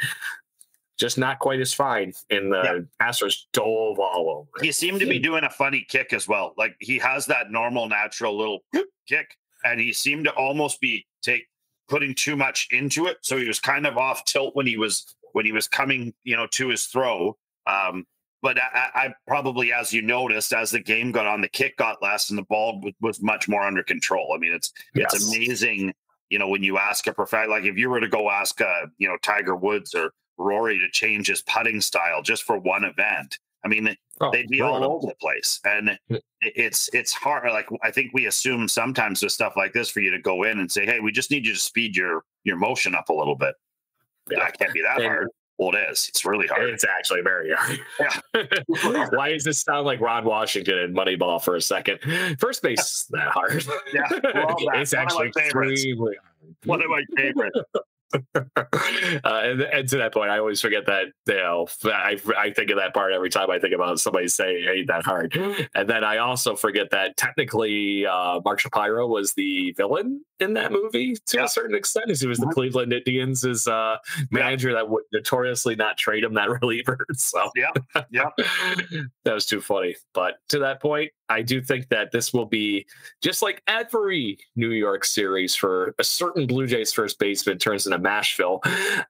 [1.00, 2.14] just not quite as fine.
[2.30, 3.08] And the yeah.
[3.08, 4.64] Astros dove all over.
[4.64, 6.54] He seemed to be doing a funny kick as well.
[6.58, 8.60] Like he has that normal, natural little
[9.08, 11.48] kick, and he seemed to almost be take
[11.88, 13.18] putting too much into it.
[13.22, 16.36] So he was kind of off tilt when he was when he was coming, you
[16.36, 17.38] know, to his throw.
[17.66, 18.06] Um,
[18.42, 22.02] but I, I, probably, as you noticed, as the game got on, the kick got
[22.02, 24.32] less, and the ball was, was much more under control.
[24.34, 25.14] I mean, it's yes.
[25.14, 25.94] it's amazing.
[26.30, 28.86] You know, when you ask a perfect, like if you were to go ask, uh,
[28.98, 33.38] you know, Tiger Woods or Rory to change his putting style just for one event.
[33.64, 36.00] I mean, oh, they'd be all over the place, and
[36.42, 37.52] it's it's hard.
[37.52, 40.60] Like I think we assume sometimes with stuff like this for you to go in
[40.60, 43.36] and say, "Hey, we just need you to speed your your motion up a little
[43.36, 43.56] bit."
[44.30, 44.40] Yeah.
[44.40, 45.28] That can't be that and, hard.
[45.58, 46.08] Well, it is.
[46.08, 46.70] It's really hard.
[46.70, 47.80] It's actually very hard.
[48.00, 48.46] Yeah.
[49.12, 52.00] Why does this sound like Ron Washington and Moneyball for a second?
[52.40, 53.66] First base is that hard.
[53.94, 54.04] Yeah,
[54.80, 56.16] it's actually extremely hard.
[56.64, 57.60] One of my favorites.
[58.36, 58.42] uh,
[59.24, 62.78] and, and, to that point, I always forget that you know I, I think of
[62.78, 65.36] that part every time I think about somebody saying "ain't that hard,"
[65.76, 70.72] and then I also forget that technically uh, Mark Shapiro was the villain in that
[70.72, 71.46] movie to yeah.
[71.46, 72.48] a certain extent, as he was the.
[72.48, 73.98] Cleveland Indians' uh,
[74.32, 74.76] manager yeah.
[74.76, 77.06] that would notoriously not trade him that reliever.
[77.14, 77.72] So yeah,
[78.10, 78.30] yeah,
[79.24, 79.96] that was too funny.
[80.14, 82.86] But to that point, I do think that this will be
[83.22, 88.00] just like every New York series for a certain Blue Jays first baseman turns into
[88.00, 88.60] Mashville.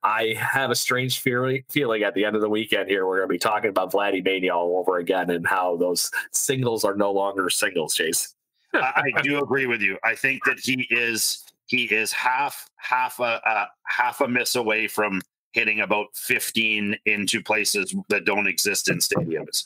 [0.03, 1.63] I have a strange feeling,
[2.03, 4.55] at the end of the weekend here, we're going to be talking about Vladdy Mania
[4.55, 8.36] all over again and how those singles are no longer singles, Chase.
[8.74, 9.97] I, I do agree with you.
[10.03, 14.88] I think that he is he is half half a uh, half a miss away
[14.88, 15.22] from
[15.53, 19.63] hitting about 15 into places that don't exist in stadiums.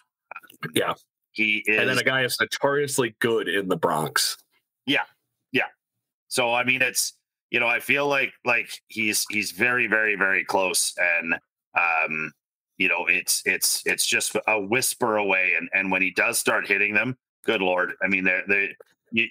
[0.74, 0.94] Yeah.
[1.34, 4.38] He is, and then a guy is notoriously good in the Bronx.
[4.86, 5.04] Yeah,
[5.52, 5.68] yeah.
[6.28, 7.14] So I mean, it's
[7.52, 11.34] you know, I feel like like he's he's very very very close, and
[11.78, 12.32] um,
[12.78, 16.68] you know, it's it's it's just a whisper away, and and when he does start
[16.68, 18.76] hitting them, good lord, I mean, they're they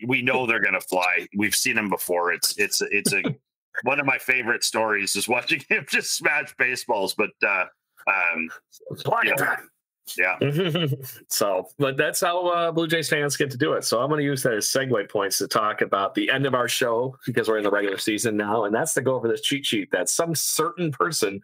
[0.07, 1.27] we know they're gonna fly.
[1.37, 2.33] We've seen them before.
[2.33, 3.23] It's it's it's a
[3.83, 7.67] one of my favorite stories is watching him just smash baseballs, but uh,
[8.07, 8.49] um,
[10.17, 10.39] yeah.
[11.29, 13.85] so, but that's how uh, Blue Jays fans get to do it.
[13.85, 16.55] So I'm going to use that as segue points to talk about the end of
[16.55, 19.41] our show because we're in the regular season now, and that's to go over this
[19.41, 21.41] cheat sheet that some certain person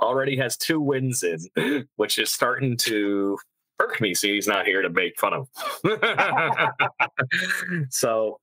[0.00, 3.38] already has two wins in, which is starting to
[3.80, 4.14] irk me.
[4.14, 5.48] See, he's not here to make fun of.
[7.90, 8.40] so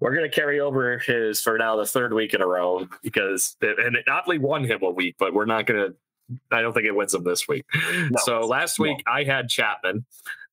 [0.00, 3.56] we're going to carry over his for now the third week in a row because
[3.62, 5.96] and it oddly won him a week, but we're not going to
[6.50, 7.64] I don't think it wins them this week.
[8.10, 9.12] No, so last week no.
[9.12, 10.04] I had Chapman.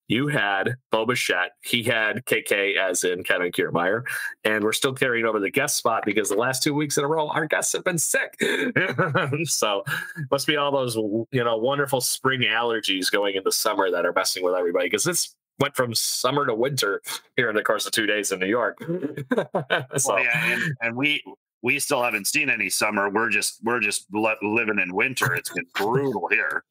[0.08, 1.52] You had Bo Bichette.
[1.62, 4.04] He had KK, as in Kevin Kiermaier.
[4.46, 7.08] And we're still carrying over the guest spot because the last two weeks in a
[7.08, 8.38] row, our guests have been sick.
[9.44, 9.84] so
[10.32, 14.44] must be all those, you know, wonderful spring allergies going into summer that are messing
[14.46, 17.02] with everybody because this went from summer to winter
[17.36, 18.78] here in the course of two days in New York.
[19.98, 21.22] so, well, yeah, and, and we
[21.62, 23.10] we still haven't seen any summer.
[23.10, 25.34] We're just we're just living in winter.
[25.34, 26.64] It's been brutal here.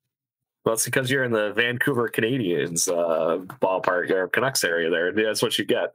[0.65, 5.13] Well, it's because you're in the Vancouver Canadians uh, ballpark or Canucks area there.
[5.13, 5.95] That's what you get.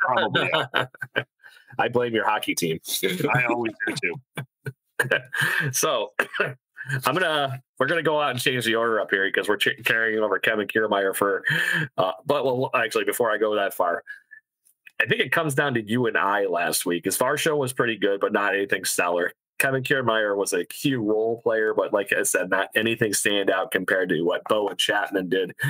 [0.00, 0.50] Probably.
[1.78, 2.80] I blame your hockey team.
[3.34, 4.44] I always do too.
[5.72, 6.12] so
[7.06, 9.80] I'm gonna we're gonna go out and change the order up here because we're ch-
[9.84, 11.44] carrying over Kevin Kiermaier for.
[11.96, 14.02] Uh, but well, actually, before I go that far,
[15.00, 17.04] I think it comes down to you and I last week.
[17.04, 19.32] His show was pretty good, but not anything stellar.
[19.58, 23.70] Kevin Kiermaier was a key role player, but like I said, not anything stand out
[23.70, 25.54] compared to what Bo and Chapman did.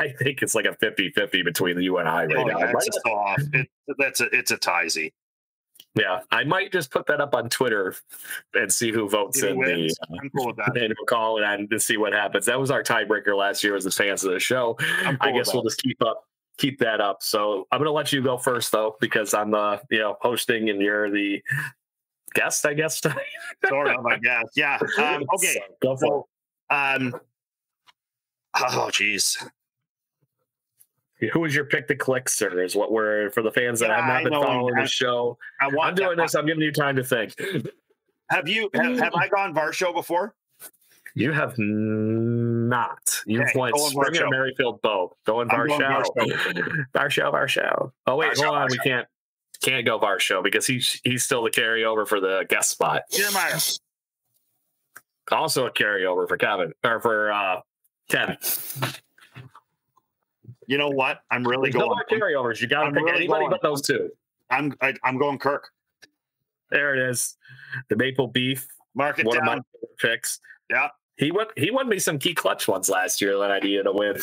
[0.00, 2.58] I think it's like a 50 50 between you and I right oh, now.
[2.58, 3.68] That's, a, it,
[3.98, 5.12] that's a, it's a tizy.
[5.96, 7.94] Yeah, I might just put that up on Twitter
[8.54, 9.94] and see who votes in wins?
[9.94, 10.76] the I'm cool with that.
[10.76, 12.46] and we'll call it and to see what happens.
[12.46, 14.76] That was our tiebreaker last year as the fans of the show.
[15.04, 16.24] I'm I guess we'll just keep up
[16.58, 17.22] keep that up.
[17.22, 20.80] So I'm gonna let you go first though, because I'm the you know hosting and
[20.80, 21.42] you're the
[22.34, 23.00] guest, I guess.
[23.68, 24.44] Sort of, I guess.
[24.56, 24.78] Yeah.
[24.98, 25.54] Um, okay.
[25.54, 26.26] So, go for
[26.70, 27.14] So, um,
[28.60, 29.38] oh, geez.
[31.32, 32.60] Who was your pick to click, sir?
[32.60, 34.82] Is what we're for the fans that Yeah, have I not been know, following I-
[34.82, 35.38] the show.
[35.60, 36.34] I want I'm doing to- this.
[36.34, 37.34] I'm giving you time to think.
[38.30, 40.34] Have you have, have I gone Varsho before?
[41.14, 42.98] You have not.
[43.26, 44.28] You've Okay, going Springer.
[44.30, 45.16] Merrifield, Bo.
[45.24, 46.86] Going I'm going Varsho.
[46.92, 47.92] Varsho, Varsho.
[48.06, 48.68] Oh wait, hold on.
[48.70, 49.06] We can't
[49.62, 53.02] can't go Varsho because he's he's still the carryover for the guest spot.
[53.12, 53.60] Jeremiah.
[55.30, 57.60] Also a carryover for Kevin or for uh
[58.08, 58.36] Ken.
[60.66, 61.20] You know what?
[61.30, 62.04] I'm really There's no going.
[62.10, 62.60] more carryovers.
[62.60, 63.50] You got to pick really anybody going.
[63.50, 64.10] but those two.
[64.50, 65.70] I'm I, I'm going Kirk.
[66.70, 67.36] There it is.
[67.88, 68.66] The maple beef.
[68.94, 69.64] Mark it One of my down.
[69.74, 70.40] favorite picks.
[70.70, 70.88] Yeah.
[71.16, 71.46] He won.
[71.56, 74.16] He won me some key clutch ones last year that I needed to win.
[74.16, 74.20] I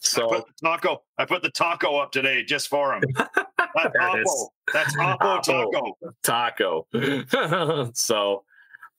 [0.00, 1.02] So put the taco.
[1.18, 3.02] I put the taco up today just for him.
[3.16, 4.48] That's There it is.
[4.72, 4.94] That's
[5.42, 5.96] taco.
[6.22, 6.86] taco.
[7.94, 8.44] so,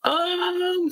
[0.04, 0.92] um,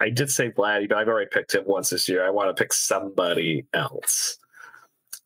[0.00, 2.24] I did say Vladdy, but I've already picked him once this year.
[2.24, 4.38] I want to pick somebody else.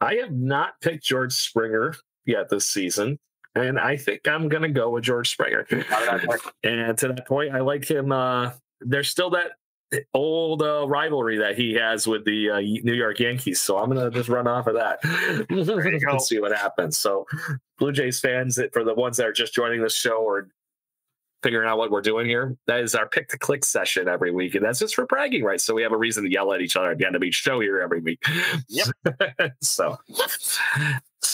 [0.00, 1.94] I have not picked George Springer
[2.26, 3.18] yet this season,
[3.54, 5.66] and I think I'm going to go with George Springer.
[6.64, 8.12] and to that point, I like him.
[8.12, 9.52] Uh, there's still that
[10.12, 14.10] old uh, rivalry that he has with the uh, New York Yankees, so I'm going
[14.10, 14.98] to just run off of that
[15.50, 16.98] and see what happens.
[16.98, 17.26] So,
[17.78, 20.48] Blue Jays fans, that for the ones that are just joining the show or
[21.42, 24.54] figuring out what we're doing here, that is our pick to click session every week,
[24.54, 25.64] and that's just for bragging rights.
[25.64, 27.36] So we have a reason to yell at each other at the end of each
[27.36, 28.24] show here every week.
[28.68, 28.88] Yep.
[29.60, 29.96] so,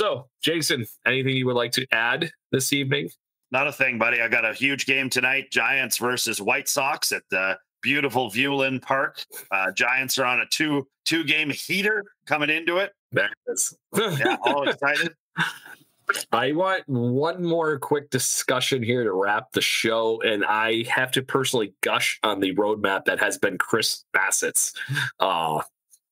[0.00, 3.10] so Jason, anything you would like to add this evening?
[3.50, 4.22] Not a thing, buddy.
[4.22, 5.50] I got a huge game tonight.
[5.50, 9.22] Giants versus White Sox at the beautiful Viewland Park.
[9.50, 12.92] Uh, Giants are on a two two game heater coming into it.
[13.12, 13.76] There it is.
[13.94, 15.12] Yeah, all excited.
[16.32, 21.22] I want one more quick discussion here to wrap the show, and I have to
[21.22, 24.72] personally gush on the roadmap that has been Chris Bassitt's
[25.20, 25.60] uh,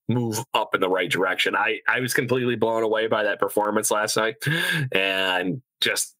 [0.09, 1.55] move up in the right direction.
[1.55, 4.37] I I was completely blown away by that performance last night,
[4.93, 6.15] and just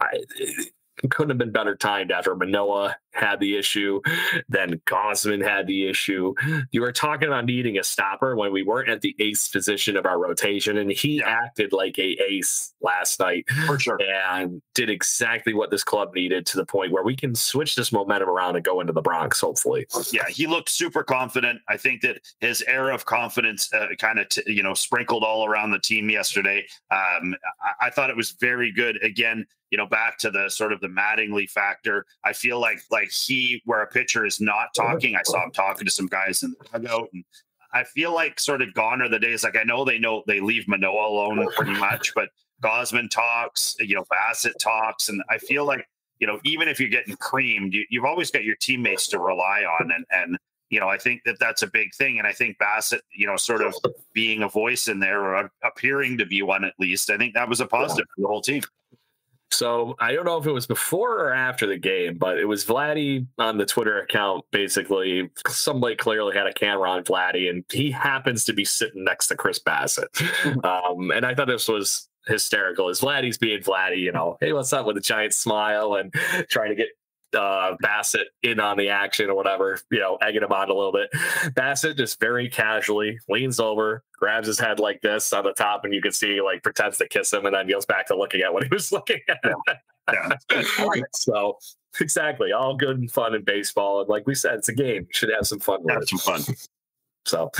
[0.00, 0.24] I.
[1.08, 4.00] Couldn't have been better timed after Manoah had the issue,
[4.48, 6.34] then Gausman had the issue.
[6.70, 10.06] You were talking about needing a stopper when we weren't at the ace position of
[10.06, 11.28] our rotation, and he Yeah.
[11.28, 13.98] acted like a ace last night For sure.
[14.02, 17.92] and did exactly what this club needed to the point where we can switch this
[17.92, 19.86] momentum around and go into the Bronx, hopefully.
[20.12, 21.60] Yeah, he looked super confident.
[21.68, 25.46] I think that his air of confidence uh, kind of, t- you know, sprinkled all
[25.46, 26.66] around the team yesterday.
[26.90, 29.02] Um, I-, I thought it was very good.
[29.02, 32.04] Again, you know, back to the sort of the Mattingly factor.
[32.24, 35.16] I feel like like he, where a pitcher is not talking.
[35.16, 37.24] I saw him talking to some guys in the dugout, and
[37.72, 39.44] I feel like sort of gone are the days.
[39.44, 42.28] Like I know they know they leave Manoah alone pretty much, but
[42.62, 45.86] Gausman talks, you know, Bassitt talks, and I feel like
[46.20, 49.64] you know, even if you're getting creamed, you, you've always got your teammates to rely
[49.64, 49.90] on.
[49.90, 50.38] And, and,
[50.68, 52.18] you know, I think that that's a big thing.
[52.18, 53.74] And I think Bassitt, you know, sort of
[54.12, 57.48] being a voice in there or appearing to be one at least, I think that
[57.48, 58.62] was a positive for the whole team.
[59.52, 62.64] So I don't know if it was before or after the game, but it was
[62.64, 64.44] Vladdy on the Twitter account.
[64.52, 69.26] Basically, somebody clearly had a camera on Vladdy, and he happens to be sitting next
[69.28, 70.08] to Chris Bassitt.
[70.64, 72.88] um, and I thought this was hysterical.
[72.88, 76.12] As Vladdy's being Vladdy, you know, hey, what's up with a giant smile and
[76.48, 76.88] trying to get
[77.34, 80.92] uh, Bassitt in on the action or whatever, you know, egging him on a little
[80.92, 81.10] bit.
[81.54, 85.94] Bassitt just very casually leans over, grabs his head like this on the top, and
[85.94, 88.52] you can see like pretends to kiss him and then goes back to looking at
[88.52, 89.40] what he was looking at.
[90.12, 90.62] Yeah.
[91.14, 91.58] so
[92.00, 94.00] exactly, all good and fun in baseball.
[94.00, 95.02] And like we said, it's a game.
[95.02, 96.08] You should have some fun with Have it.
[96.08, 96.42] some fun.
[97.26, 97.50] So,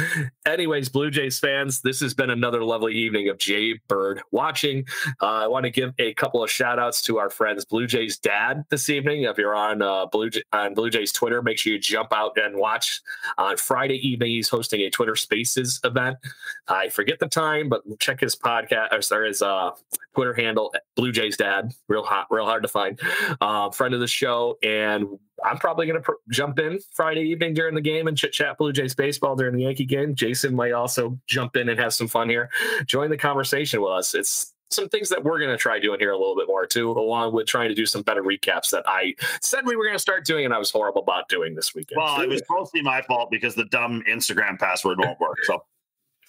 [0.46, 4.86] anyways, Blue Jays fans, this has been another lovely evening of Jay Bird watching.
[5.20, 8.18] Uh, I want to give a couple of shout outs to our friends Blue Jays
[8.18, 9.24] Dad this evening.
[9.24, 12.38] If you're on uh, Blue J- on Blue Jays Twitter, make sure you jump out
[12.38, 13.00] and watch.
[13.36, 16.16] On Friday evening, he's hosting a Twitter Spaces event.
[16.66, 19.72] I forget the time, but check his podcast or sorry, his uh,
[20.14, 21.72] Twitter handle, Blue Jays Dad.
[21.88, 22.98] Real hot, real hard to find.
[23.40, 25.06] Uh, friend of the show, and
[25.44, 28.58] I'm probably going to pr- jump in Friday evening during the game and chit chat
[28.58, 30.14] Blue Jays baseball during the Yankee game.
[30.14, 32.50] Jason might also jump in and have some fun here.
[32.86, 34.14] Join the conversation with us.
[34.14, 36.90] It's some things that we're going to try doing here a little bit more too,
[36.90, 40.00] along with trying to do some better recaps that I said we were going to
[40.00, 41.98] start doing and I was horrible about doing this weekend.
[42.00, 45.38] Well, it was mostly my fault because the dumb Instagram password won't work.
[45.44, 45.64] So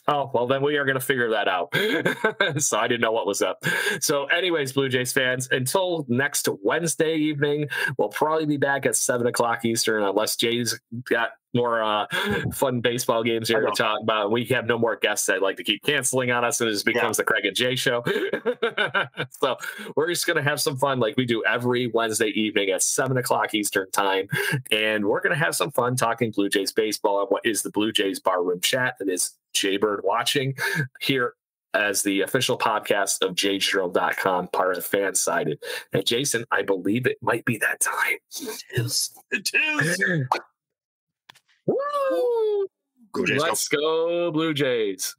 [0.08, 1.74] Oh, well, then we are going to figure that out.
[2.62, 3.64] so I didn't know what was up.
[4.00, 9.28] So, anyways, Blue Jays fans, until next Wednesday evening, we'll probably be back at 7
[9.28, 12.08] o'clock Eastern, unless Jays got more uh,
[12.54, 14.32] fun baseball games here to talk about.
[14.32, 16.86] We have no more guests that like to keep canceling on us, and it just
[16.86, 17.22] becomes yeah.
[17.22, 18.04] the Craig and Jay show.
[19.30, 19.58] so
[19.96, 23.54] we're just gonna have some fun, like we do every Wednesday evening at seven o'clock
[23.54, 24.28] Eastern time,
[24.72, 27.92] and we're gonna have some fun talking Blue Jays baseball and what is the Blue
[27.92, 30.56] Jays barroom chat that is Jaybird watching
[31.00, 31.34] here
[31.74, 35.58] as the official podcast of jjournal.com, part of the FanSided.
[35.94, 38.18] And Jason, I believe it might be that time.
[38.42, 39.12] It is.
[39.32, 40.00] It is.
[41.66, 42.68] Woo!
[43.14, 43.78] Blue Jays Let's go.
[43.78, 45.16] go, Blue Jays.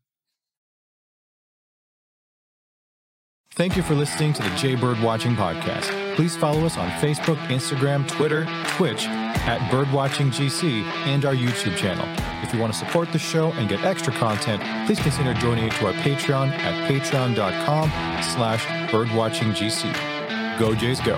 [3.55, 6.17] Thank you for listening to the Jaybird Watching Podcast.
[6.17, 8.45] Please follow us on Facebook, Instagram, Twitter,
[8.77, 12.07] Twitch at BirdwatchingGC and our YouTube channel.
[12.43, 15.87] If you want to support the show and get extra content, please consider joining to
[15.87, 17.91] our Patreon at patreon.com
[18.23, 20.59] slash birdwatchinggc.
[20.59, 21.17] Go Jays go.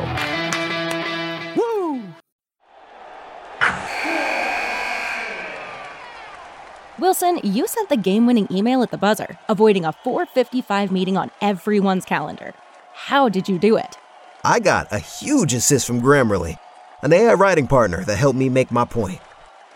[1.56, 2.02] Woo!
[6.98, 11.30] Wilson, you sent the game winning email at the buzzer, avoiding a 455 meeting on
[11.40, 12.52] everyone's calendar.
[12.92, 13.96] How did you do it?
[14.44, 16.58] I got a huge assist from Grammarly,
[17.02, 19.20] an AI writing partner that helped me make my point.